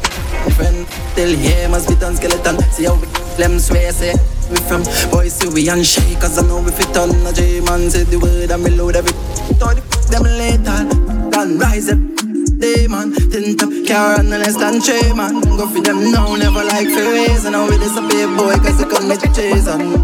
Friend, 0.54 0.88
till 1.16 1.36
here 1.36 1.68
must 1.70 1.90
be 1.90 1.96
done 1.96 2.16
skeleton. 2.16 2.60
See 2.72 2.86
how 2.86 2.96
we 2.96 3.08
them 3.38 3.60
swear 3.60 3.92
say. 3.92 4.14
We 4.50 4.58
from 4.58 4.84
boys 5.10 5.34
see 5.34 5.50
we 5.50 5.68
and 5.70 5.84
shake 5.84 6.20
Cause 6.20 6.38
I 6.38 6.48
know 6.48 6.62
we 6.62 6.70
fit 6.70 6.96
on 6.98 7.10
a 7.26 7.34
J 7.34 7.62
man 7.62 7.90
say 7.90 8.04
the 8.04 8.20
word 8.20 8.52
and 8.52 8.64
me 8.64 8.70
load 8.70 8.96
every 8.96 9.12
Thought 9.58 9.78
them 10.12 10.22
later 10.22 10.86
Done 11.32 11.58
rise 11.58 11.90
up 11.90 12.15
Demon 12.60 13.14
Tint 13.32 13.62
up 13.64 13.70
car 13.88 14.20
and 14.20 14.32
the 14.32 14.38
less 14.40 14.56
than 14.58 14.80
three 14.82 15.14
man 15.14 15.42
Go 15.42 15.68
for 15.68 15.82
them 15.82 16.12
now 16.12 16.36
never 16.36 16.64
like 16.64 16.88
raise 16.88 17.46
And 17.46 17.54
now 17.54 17.70
we 17.70 17.78
disappear 17.78 18.28
boy 18.28 18.56
cause 18.64 18.78
they 18.78 18.86
come 18.90 19.08
with 19.10 19.24
chase 19.36 19.68
and 19.68 20.00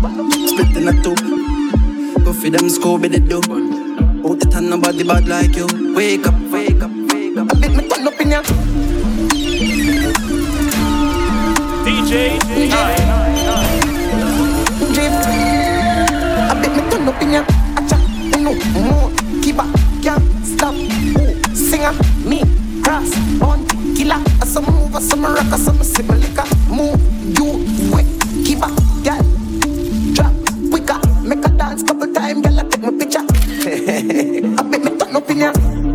Split 0.50 0.76
in 0.78 0.88
a 0.88 0.94
two 1.04 1.16
Go 2.24 2.34
for 2.34 2.50
them 2.52 2.70
school, 2.70 3.00
be 3.00 3.08
the 3.08 3.20
do. 3.20 3.38
Out 3.38 4.40
the 4.40 4.46
time, 4.46 4.70
nobody 4.70 5.04
bad 5.04 5.28
like 5.28 5.56
you. 5.56 5.66
Wake 5.96 6.28
up, 6.28 6.36
wake 6.52 6.82
up, 6.84 6.92
wake 6.92 7.36
up. 7.36 7.48
I 7.52 7.60
bet 7.60 7.72
me 7.76 7.90
turn 7.90 8.08
up 8.08 8.22
in 8.22 8.30
ya. 8.30 8.42
DJ, 11.82 12.38
Drip. 14.94 15.14
I 16.46 16.54
bet 16.62 16.72
me 16.76 16.82
turn 16.92 17.08
up 17.08 17.22
in 17.24 17.32
ya. 17.34 17.44
Acha, 17.80 17.98
no 18.38 18.54
more. 18.80 19.10
Kiba, 19.42 19.66
can't 20.04 20.46
stop. 20.46 20.76
Ooh, 20.76 21.31
singer, 21.82 21.94
me, 22.28 22.42
cross, 22.84 23.12
on, 23.42 23.66
killer. 23.96 24.22
I 24.42 24.46
some 24.46 24.66
move, 24.66 24.96
I 24.96 25.00
some 25.00 25.24
rock, 25.24 25.38
I 25.40 25.58
some 25.58 25.82
sip 25.84 26.08
liquor. 26.10 26.46
Move, 26.70 27.02
you, 27.38 27.92
wet, 27.92 28.06
kiba, 28.46 28.70
girl. 29.04 29.24
Drop, 30.14 30.34
quicker, 30.70 31.00
make 31.24 31.46
a 31.46 31.50
dance 31.50 31.84
couple 31.84 32.14
time, 32.14 32.42
girl. 32.42 32.60
I 32.60 32.64
take 32.64 32.82
my 32.82 32.92
picture. 32.92 33.20
I 34.60 34.64
bet 34.64 34.84
me 34.84 34.98
turn 34.98 35.16
up 35.16 35.30
in 35.30 35.40
ya. 35.40 35.91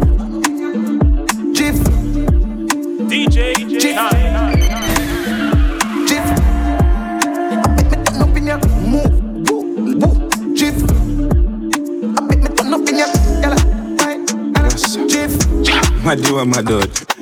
My 16.07 16.15
do 16.15 16.45
my 16.45 16.63
dude. 16.63 17.16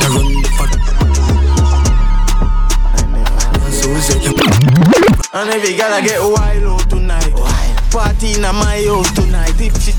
I'ma 0.00 0.20
your 0.20 0.50
mother 0.58 0.78
run 0.78 1.04
the 1.04 1.14
fuck. 1.22 1.84
And 5.34 5.50
every 5.50 5.74
girl 5.76 5.92
I 5.92 6.00
get 6.00 6.20
wild 6.20 6.62
out 6.64 6.88
tonight. 6.88 7.34
Party 7.90 8.34
in 8.34 8.42
my 8.42 8.82
house 8.86 9.12
tonight. 9.12 9.60
If 9.60 9.76
she 9.82 9.92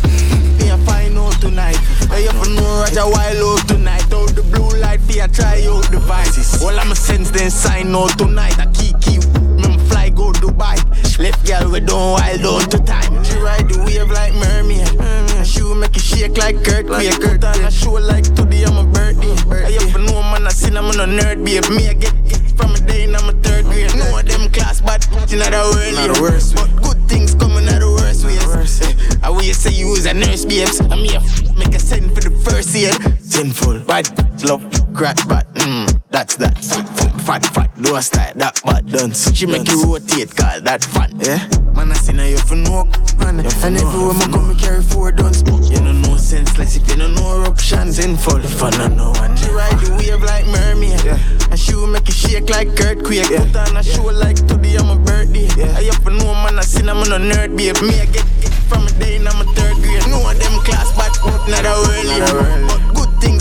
me 0.60 0.70
a 0.70 0.78
find 0.86 1.18
out 1.18 1.40
tonight. 1.42 1.78
I 2.10 2.22
have 2.22 2.42
to 2.44 2.50
know 2.56 2.82
Roger 2.82 3.08
wild 3.10 3.60
out 3.60 3.68
tonight. 3.68 4.14
Out 4.14 4.36
the 4.36 4.44
blue 4.44 4.70
light, 4.80 5.06
be 5.08 5.20
a 5.20 5.28
try 5.28 5.66
out 5.68 5.84
vibe. 5.86 6.62
All 6.64 6.80
I'm 6.80 6.92
a 6.92 6.96
sense 6.96 7.32
then 7.32 7.52
sign 7.52 7.94
out 7.94 8.18
tonight. 8.18 8.58
I 8.60 8.66
keep 8.72 9.00
keep 9.02 9.24
me 9.60 9.78
fly 9.90 10.10
go 10.10 10.32
Dubai. 10.32 10.80
Left 11.18 11.48
girl 11.48 11.72
we 11.72 11.80
don't 11.80 12.12
wild 12.12 12.44
out 12.44 12.72
to 12.72 12.80
time. 12.80 13.24
She 13.24 13.38
ride 13.38 13.70
the 13.70 13.80
wave 13.88 14.12
like 14.12 14.34
mermaid. 14.34 14.86
Mm, 15.00 15.46
she 15.46 15.64
will 15.64 15.76
make 15.76 15.96
it 15.96 16.02
shake 16.02 16.38
like 16.38 16.62
Kurt. 16.62 16.88
Like 16.88 17.08
on 17.24 17.64
a 17.64 17.72
show 17.72 17.94
like 17.94 18.26
today 18.36 18.66
I'm 18.66 18.76
a 18.76 18.84
birthday. 18.84 19.32
I 19.64 19.72
have 19.72 19.96
know 19.96 20.22
man 20.22 20.46
I 20.46 20.50
seen 20.50 20.76
I'm 20.76 20.92
on 20.92 21.00
a 21.00 21.08
nerd 21.08 21.40
babe. 21.46 21.64
Me 21.72 21.88
I 21.88 21.94
get 21.94 22.12
from 22.58 22.76
a 22.76 22.80
day 22.82 23.04
in 23.04 23.16
I'm 23.16 23.30
a 23.30 23.32
third 23.32 23.64
grade. 23.64 23.96
Know 23.96 24.22
them 24.22 24.52
class, 24.52 24.82
but 24.82 25.08
you 25.32 25.40
know 25.40 25.48
the 25.48 25.64
world. 25.72 25.96
Not 25.96 26.16
the 26.16 26.22
worst 26.22 26.56
But 26.56 26.84
good 26.84 27.00
things 27.08 27.34
coming 27.34 27.64
out 27.70 27.80
the 27.80 27.92
worst 27.96 28.26
ways. 28.26 29.24
I 29.24 29.30
will 29.30 29.42
say 29.54 29.72
you 29.72 29.88
was 29.88 30.06
a 30.06 30.14
nurse, 30.14 30.44
babes. 30.44 30.82
I'm 30.82 31.00
here, 31.00 31.22
make 31.56 31.74
a 31.74 31.80
send 31.80 32.14
for 32.14 32.28
the 32.28 32.36
first 32.44 32.76
year. 32.76 32.92
Sinful, 33.24 33.80
bad, 33.88 34.12
love, 34.44 34.62
crack, 34.94 35.16
but 35.30 35.48
mm, 35.56 35.88
that's 36.12 36.36
that. 36.36 37.05
Fat, 37.26 37.44
fat, 37.44 37.72
do 37.82 37.96
a 37.96 38.02
style, 38.04 38.32
that 38.36 38.62
bad 38.64 38.86
dance. 38.86 39.34
She 39.34 39.48
make 39.48 39.68
you 39.68 39.82
rotate, 39.82 40.36
call 40.36 40.62
that 40.62 40.86
fun, 40.86 41.10
yeah. 41.18 41.42
Man, 41.74 41.90
I 41.90 41.96
seen 41.96 42.22
her, 42.22 42.30
you 42.30 42.38
for 42.38 42.54
no, 42.56 42.86
man. 43.18 43.42
And 43.42 43.50
everywhere 43.50 44.14
I 44.14 44.30
go, 44.30 44.42
me 44.46 44.54
carry 44.54 44.84
four 44.84 45.12
guns. 45.12 45.42
You 45.42 45.82
know 45.82 45.92
no 45.92 46.18
sense, 46.18 46.56
less 46.60 46.78
if 46.78 46.88
you 46.88 46.96
don't 46.96 47.16
know 47.16 47.42
eruption. 47.42 47.92
Sinful, 47.92 48.46
the 48.46 48.48
fun, 48.48 48.76
I 48.76 48.94
know 48.94 49.10
one. 49.18 49.36
She 49.38 49.50
ride 49.50 49.74
the 49.82 49.98
wave 49.98 50.22
like 50.22 50.46
mermaid, 50.46 51.02
yeah. 51.04 51.18
And 51.50 51.60
she 51.60 51.74
will 51.74 51.88
make 51.88 52.08
you 52.08 52.14
shake 52.14 52.52
like 52.52 52.70
earthquake. 52.80 53.26
Yeah. 53.26 53.42
Put 53.50 53.74
on 53.74 53.78
a 53.78 53.82
show 53.82 54.06
like 54.06 54.38
today, 54.46 54.78
I'm 54.78 54.94
a 54.94 54.96
birthday. 54.96 55.50
Yeah. 55.58 55.74
I 55.74 55.90
have 55.90 56.04
to 56.06 56.12
know, 56.14 56.30
man, 56.46 56.60
I 56.60 56.62
seen 56.62 56.88
I'm 56.88 57.02
on 57.02 57.10
a 57.10 57.18
nerd, 57.18 57.58
babe. 57.58 57.74
Me, 57.82 58.02
I 58.02 58.06
get 58.06 58.22
it 58.46 58.54
from 58.70 58.86
a 58.86 58.92
day, 59.02 59.18
and 59.18 59.28
I'm 59.28 59.42
a 59.42 59.50
third 59.58 59.82
grade. 59.82 60.06
No 60.14 60.22
of 60.22 60.38
them 60.38 60.62
class, 60.62 60.94
but 60.94 61.10
not 61.50 61.66
a 61.66 61.74
early. 61.74 62.22
But 62.70 62.82
good 62.94 63.10
things 63.18 63.35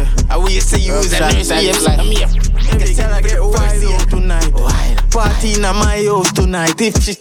ways. 0.00 0.24
I 0.30 0.36
will 0.36 0.48
say 0.48 0.78
you 0.78 0.92
was 0.94 1.12
a 1.12 1.20
nurse, 1.20 1.48
babes. 1.48 1.86
I'm 1.86 2.06
here. 2.06 2.28
Every 2.72 2.94
girl 2.94 3.12
I 3.12 3.20
get 3.22 3.40
wild 3.40 4.10
tonight. 4.10 4.52
Party 5.10 5.54
in 5.54 5.62
my 5.62 6.04
house 6.04 6.32
tonight. 6.32 6.80
If 6.80 7.02
she 7.02 7.16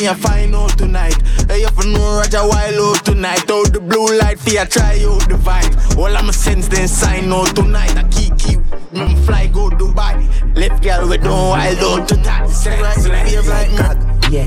me 0.00 0.06
a 0.06 0.14
find 0.14 0.54
out 0.54 0.78
tonight. 0.78 1.16
I 1.50 1.58
have 1.58 1.76
to 1.76 1.88
know 1.88 2.18
Roger 2.18 2.46
wild 2.46 2.74
out 2.74 3.04
tonight. 3.04 3.50
Out 3.50 3.72
the 3.72 3.80
blue 3.80 4.18
light, 4.18 4.38
fear 4.38 4.64
try 4.66 5.00
out 5.04 5.28
the 5.28 5.34
vibe. 5.34 5.98
All 5.98 6.16
I'm 6.16 6.28
a 6.28 6.32
sense 6.32 6.68
then 6.68 6.88
sign 6.88 7.32
out 7.32 7.54
tonight. 7.54 7.96
I 7.96 8.04
keep 8.08 8.38
keep. 8.38 8.60
Me 8.92 9.14
fly 9.26 9.46
go 9.48 9.70
Dubai. 9.70 10.24
Left 10.56 10.82
girl 10.82 11.08
we 11.08 11.18
don't 11.18 11.50
wild 11.50 11.78
out 11.78 12.08
to 12.08 12.16
that. 12.16 12.48
Say 12.48 12.80
right, 12.80 12.96
behave 12.96 13.46
like 13.46 13.70
me. 13.70 14.08
Yeah, 14.30 14.44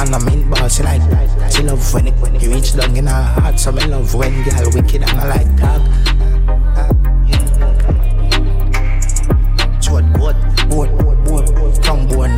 and 0.00 0.14
I'm 0.14 0.28
in 0.28 0.48
boss 0.48 0.78
like 0.80 1.02
She 1.50 1.62
love 1.64 1.92
when 1.92 2.06
it 2.06 2.14
when 2.20 2.38
you 2.38 2.52
reach 2.52 2.76
down 2.76 2.96
in 2.96 3.08
her 3.08 3.22
heart 3.22 3.58
So 3.58 3.72
me 3.72 3.84
love 3.86 4.14
when 4.14 4.44
girl 4.44 4.70
wicked 4.72 5.02
and 5.02 5.10
I 5.10 5.26
like 5.26 5.56
dog 5.56 6.53
boat, 10.74 10.90
boat, 11.24 11.46
tongue 11.82 12.06
boat 12.08 12.30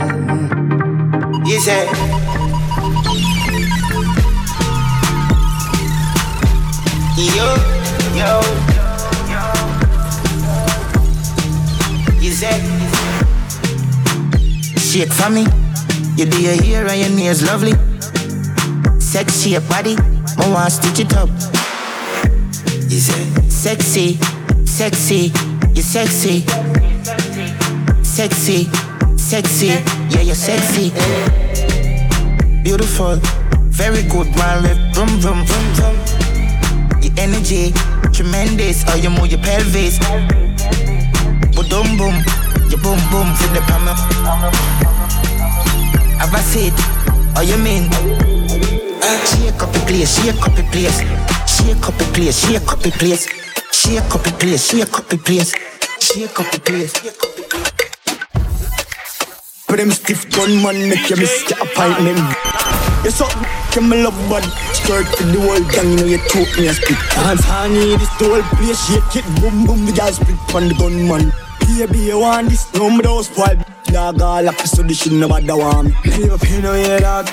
mm-hmm. 0.00 1.46
You 1.46 1.60
say 1.60 1.86
Yo, 7.16 7.46
yo 8.18 8.40
say 12.32 12.58
Shake 14.76 15.12
for 15.12 15.30
me 15.30 15.46
You 16.16 16.26
do 16.26 16.42
your 16.42 16.56
hair 16.62 16.86
and 16.88 17.00
your 17.00 17.10
nails 17.10 17.42
lovely. 17.42 17.74
Sexy 18.98 19.50
your 19.50 19.60
body. 19.62 19.96
I 20.38 20.50
want 20.50 20.72
stitch 20.72 20.98
it 20.98 21.14
up 21.14 21.28
say 23.04 23.24
Sexy, 23.48 24.18
sexy, 24.64 25.32
you 25.74 25.82
sexy. 25.82 26.44
Sexy, 28.02 28.68
sexy, 29.16 29.66
yeah 30.10 30.20
you're 30.20 30.34
sexy. 30.34 30.90
Beautiful, 32.62 33.16
very 33.70 34.02
good. 34.04 34.28
Man 34.36 34.62
Rip, 34.62 34.78
vroom, 34.94 35.08
vroom, 35.18 35.44
vroom, 35.44 35.66
vroom. 35.74 35.96
Your 37.02 37.12
energy, 37.18 37.72
tremendous. 38.12 38.84
Oh 38.88 38.94
you 38.94 39.10
move 39.10 39.26
your 39.26 39.40
pelvis. 39.40 39.98
Boom, 41.54 41.98
boom, 41.98 42.14
your 42.70 42.80
boom, 42.80 43.00
boom. 43.10 43.28
For 43.34 43.50
the 43.50 43.60
palm 43.66 43.86
Have 46.18 46.34
I 46.34 46.40
said, 46.40 46.72
oh 47.36 47.42
you 47.42 47.58
mean? 47.58 47.88
Ah, 49.02 49.18
shake 49.26 49.60
up 49.60 49.72
the 49.72 49.80
place, 49.80 50.22
shake 50.22 50.40
up 50.40 50.54
the 50.54 50.62
place. 50.70 51.00
Shake 51.50 51.88
up 51.88 51.98
the 51.98 52.04
place, 52.12 52.38
shake 52.46 52.72
up 52.72 52.78
the 52.78 52.90
place 52.92 53.43
Shake 53.84 54.14
up 54.14 54.22
the 54.22 54.32
place, 54.40 54.70
shake 54.70 54.98
up 54.98 55.06
the 55.08 55.18
place 55.18 55.52
Shake 56.00 56.40
up 56.40 56.50
the 56.50 56.58
place 56.58 56.94
But 59.68 59.76
them 59.76 59.90
stiff 59.90 60.30
gun 60.30 60.62
man 60.62 60.88
make 60.88 61.10
you 61.10 61.16
miss 61.16 61.44
your 61.50 61.60
appointment. 61.60 62.16
You 63.04 63.10
so 63.10 63.26
can 63.72 63.86
me 63.90 64.02
love 64.02 64.16
body 64.30 64.48
skirt 64.72 65.04
for 65.04 65.24
the 65.24 65.38
whole 65.38 65.60
gang, 65.68 65.90
you 65.90 65.96
know 65.96 66.06
you 66.06 66.18
choke 66.32 66.56
me 66.58 66.68
a 66.68 66.72
spit. 66.72 66.96
Hands 67.12 67.44
honey, 67.44 67.96
this 68.00 68.08
the 68.16 68.24
whole 68.24 68.42
place 68.56 68.80
shake 68.88 69.16
it, 69.20 69.40
boom 69.42 69.66
boom 69.66 69.84
the 69.84 69.92
gal 69.92 70.12
split 70.12 70.54
on 70.54 70.68
the 70.68 70.74
gun 70.74 71.06
man. 71.06 71.43
Baby, 71.66 71.98
you 71.98 72.18
want 72.18 72.50
this? 72.50 72.72
number 72.74 73.02
don't 73.02 73.24
spoil. 73.24 73.56
Dog 73.86 74.20
all 74.20 74.48
up 74.48 74.60
so 74.60 74.82
this 74.82 75.02
shit 75.02 75.12
nobody 75.12 75.46
want 75.48 75.88
me. 75.88 75.94
Leave 76.16 76.32
up 76.32 76.44
here 76.44 76.60
no 76.60 76.74
yeah 76.74 76.98
dog. 76.98 77.28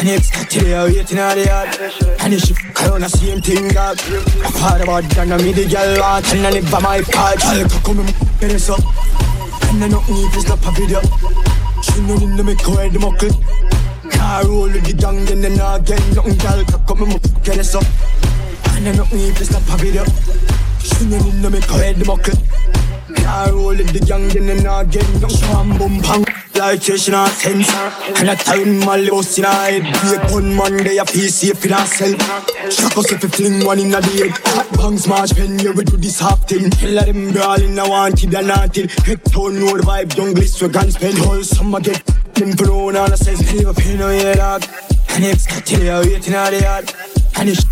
And 0.00 0.08
it's 0.08 0.30
today 0.48 0.74
I 0.74 0.84
waiting 0.84 1.18
on 1.18 1.36
the 1.36 1.44
yard. 1.44 2.20
And 2.20 2.32
you 2.32 2.38
should 2.38 2.56
call 2.74 2.94
on 2.94 3.02
the 3.02 3.08
same 3.08 3.40
thing 3.40 3.68
dog. 3.68 3.98
I 3.98 4.50
thought 4.50 4.80
about 4.80 5.04
that, 5.04 5.28
now 5.28 5.36
me 5.38 5.52
the 5.52 5.66
gal 5.66 6.00
want 6.00 6.32
and 6.32 6.46
I 6.46 6.50
never 6.50 6.80
my 6.80 7.02
part. 7.02 7.44
I'll 7.44 7.68
come 7.82 8.00
and 8.00 8.08
get 8.40 8.50
this 8.50 8.70
up. 8.70 8.80
And 9.68 9.84
I 9.84 9.88
don't 9.88 10.08
need 10.08 10.32
to 10.32 10.40
stop 10.40 10.64
a 10.64 10.70
video. 10.72 11.00
She 11.82 12.00
know 12.02 12.16
in 12.22 12.36
the 12.36 12.44
make 12.44 12.60
her 12.62 12.88
the 12.88 12.98
muckle. 12.98 13.30
Car 14.10 14.44
roll 14.46 14.70
with 14.72 14.84
the 14.84 14.92
gang, 14.92 15.24
then 15.24 15.42
then 15.42 15.60
again 15.60 16.02
nothing 16.14 16.38
gal 16.38 16.64
come 16.88 17.02
and 17.02 17.44
get 17.44 17.58
us 17.58 17.74
up. 17.74 17.84
And 18.76 18.88
I 18.88 18.92
don't 18.96 19.12
need 19.12 19.36
to 19.36 19.44
stop 19.44 19.62
a 19.70 19.76
video. 19.76 20.04
She 20.80 21.04
know 21.06 21.18
in 21.30 21.42
the 21.42 21.50
make 21.50 21.64
her 21.64 21.92
the 21.92 22.04
muckle. 22.04 22.38
Car 23.24 23.52
roll 23.52 23.68
with 23.68 23.88
the 23.88 24.00
gang, 24.00 24.28
then 24.28 24.50
again 24.50 24.62
nothing. 24.62 25.28
Sham 25.28 25.78
boom 25.78 26.00
bang. 26.02 26.24
like 26.58 26.82
cash 26.82 27.08
in 27.08 27.14
her 27.14 27.26
sense. 27.28 27.72
And 28.20 28.28
a 28.28 28.36
time 28.36 28.80
my 28.80 29.08
boss 29.08 29.38
in 29.38 29.44
her 29.44 29.50
head. 29.50 29.82
Be 29.82 30.14
a 30.14 30.18
gun 30.28 30.54
man, 30.54 30.76
they 30.84 30.98
a 30.98 31.06
feel 31.06 31.28
safe 31.28 31.64
in 31.64 31.72
herself. 31.72 32.20
Shock 32.70 32.98
us 32.98 33.12
if 33.12 33.22
you 33.22 33.28
fling 33.30 33.64
one 33.64 33.80
in 33.80 33.94
a 33.94 34.02
head. 34.02 34.30
Hot 34.52 34.68
bangs 34.76 35.08
march 35.08 35.34
pen, 35.34 35.58
yeah, 35.58 35.72
we 35.72 35.84
do 35.84 35.96
this 35.96 36.20
half 36.20 36.46
thing. 36.46 36.70
Hell 36.70 36.98
of 36.98 37.06
them 37.06 37.32
brawling, 37.32 37.78
I 37.78 37.88
want 37.88 38.22
it 38.22 38.34
and 38.34 38.48
not 38.48 38.76
it. 38.76 38.90
Head 39.00 39.24
tone, 39.24 39.54
the 39.54 39.82
vibe, 39.82 40.12
glitz, 40.34 40.60
we 40.60 40.68
guns 40.68 40.94
spend 40.94 41.18
whole 41.18 41.42
summer 41.42 41.80
get. 41.80 42.04
Them 42.34 42.52
thrown 42.52 42.96
on 42.96 43.12
a 43.12 43.16
says, 43.16 43.40
leave 43.54 43.68
a 43.68 43.72
pain 43.72 44.02
on 44.02 44.14
your 44.20 44.34
dog. 44.34 44.64
And 45.10 45.24
it's 45.24 45.46
got 45.46 45.64
to 45.64 46.02
waiting 46.04 46.34
out 46.34 46.50
the 46.50 46.60
yard. 46.60 46.92
And 47.36 47.48
it's 47.48 47.64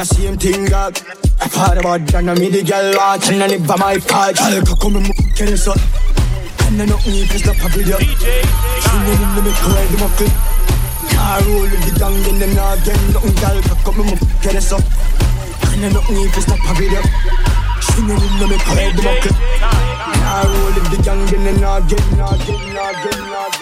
of 0.00 0.06
same 0.06 0.36
thing, 0.36 0.64
God. 0.66 1.25
I 1.38 1.48
thought 1.48 1.76
about 1.78 2.06
that, 2.08 2.24
and 2.24 2.40
me 2.40 2.48
the 2.48 2.62
girl 2.64 2.96
watching 2.96 3.40
and 3.40 3.52
never 3.52 3.76
my 3.76 3.98
part. 3.98 4.36
Girl, 4.36 4.64
come 4.80 4.96
and 4.96 5.06
move, 5.06 5.34
get 5.36 5.52
it 5.52 5.68
up. 5.68 5.76
And 6.66 6.80
I 6.82 6.86
don't 6.86 7.06
need 7.06 7.28
to 7.30 7.38
stop 7.38 7.60
a 7.60 7.68
video. 7.70 7.98
Singing 8.00 9.20
in 9.20 9.30
the 9.36 9.42
middle, 9.44 9.68
ride 9.70 9.90
them 9.92 10.02
up. 10.02 10.16
Car 11.12 11.40
roll 11.44 11.68
with 11.68 11.82
the 11.84 11.92
gang, 11.98 12.16
and 12.24 12.40
then 12.40 12.56
again, 12.56 13.00
nothing, 13.12 13.36
girl, 13.36 13.58
come 13.84 14.00
and 14.00 14.18
get 14.42 14.56
it 14.56 14.72
up. 14.72 14.84
And 15.70 15.84
I 15.84 15.88
don't 15.92 16.08
need 16.10 16.32
to 16.32 16.40
stop 16.40 16.60
a 16.64 16.72
video. 16.74 17.02
Singing 17.84 18.16
in 18.16 18.34
the 18.40 18.46
middle, 18.48 18.72
ride 18.72 18.96
them 18.96 19.06
up. 19.06 19.28
Car 19.60 20.44
roll 20.48 20.72
with 20.72 20.88
the 20.88 20.98
gang, 21.04 21.20
and 21.20 21.44
then 21.46 21.60
again, 21.60 22.00
again, 22.16 22.80
again, 22.80 23.20
again. 23.20 23.55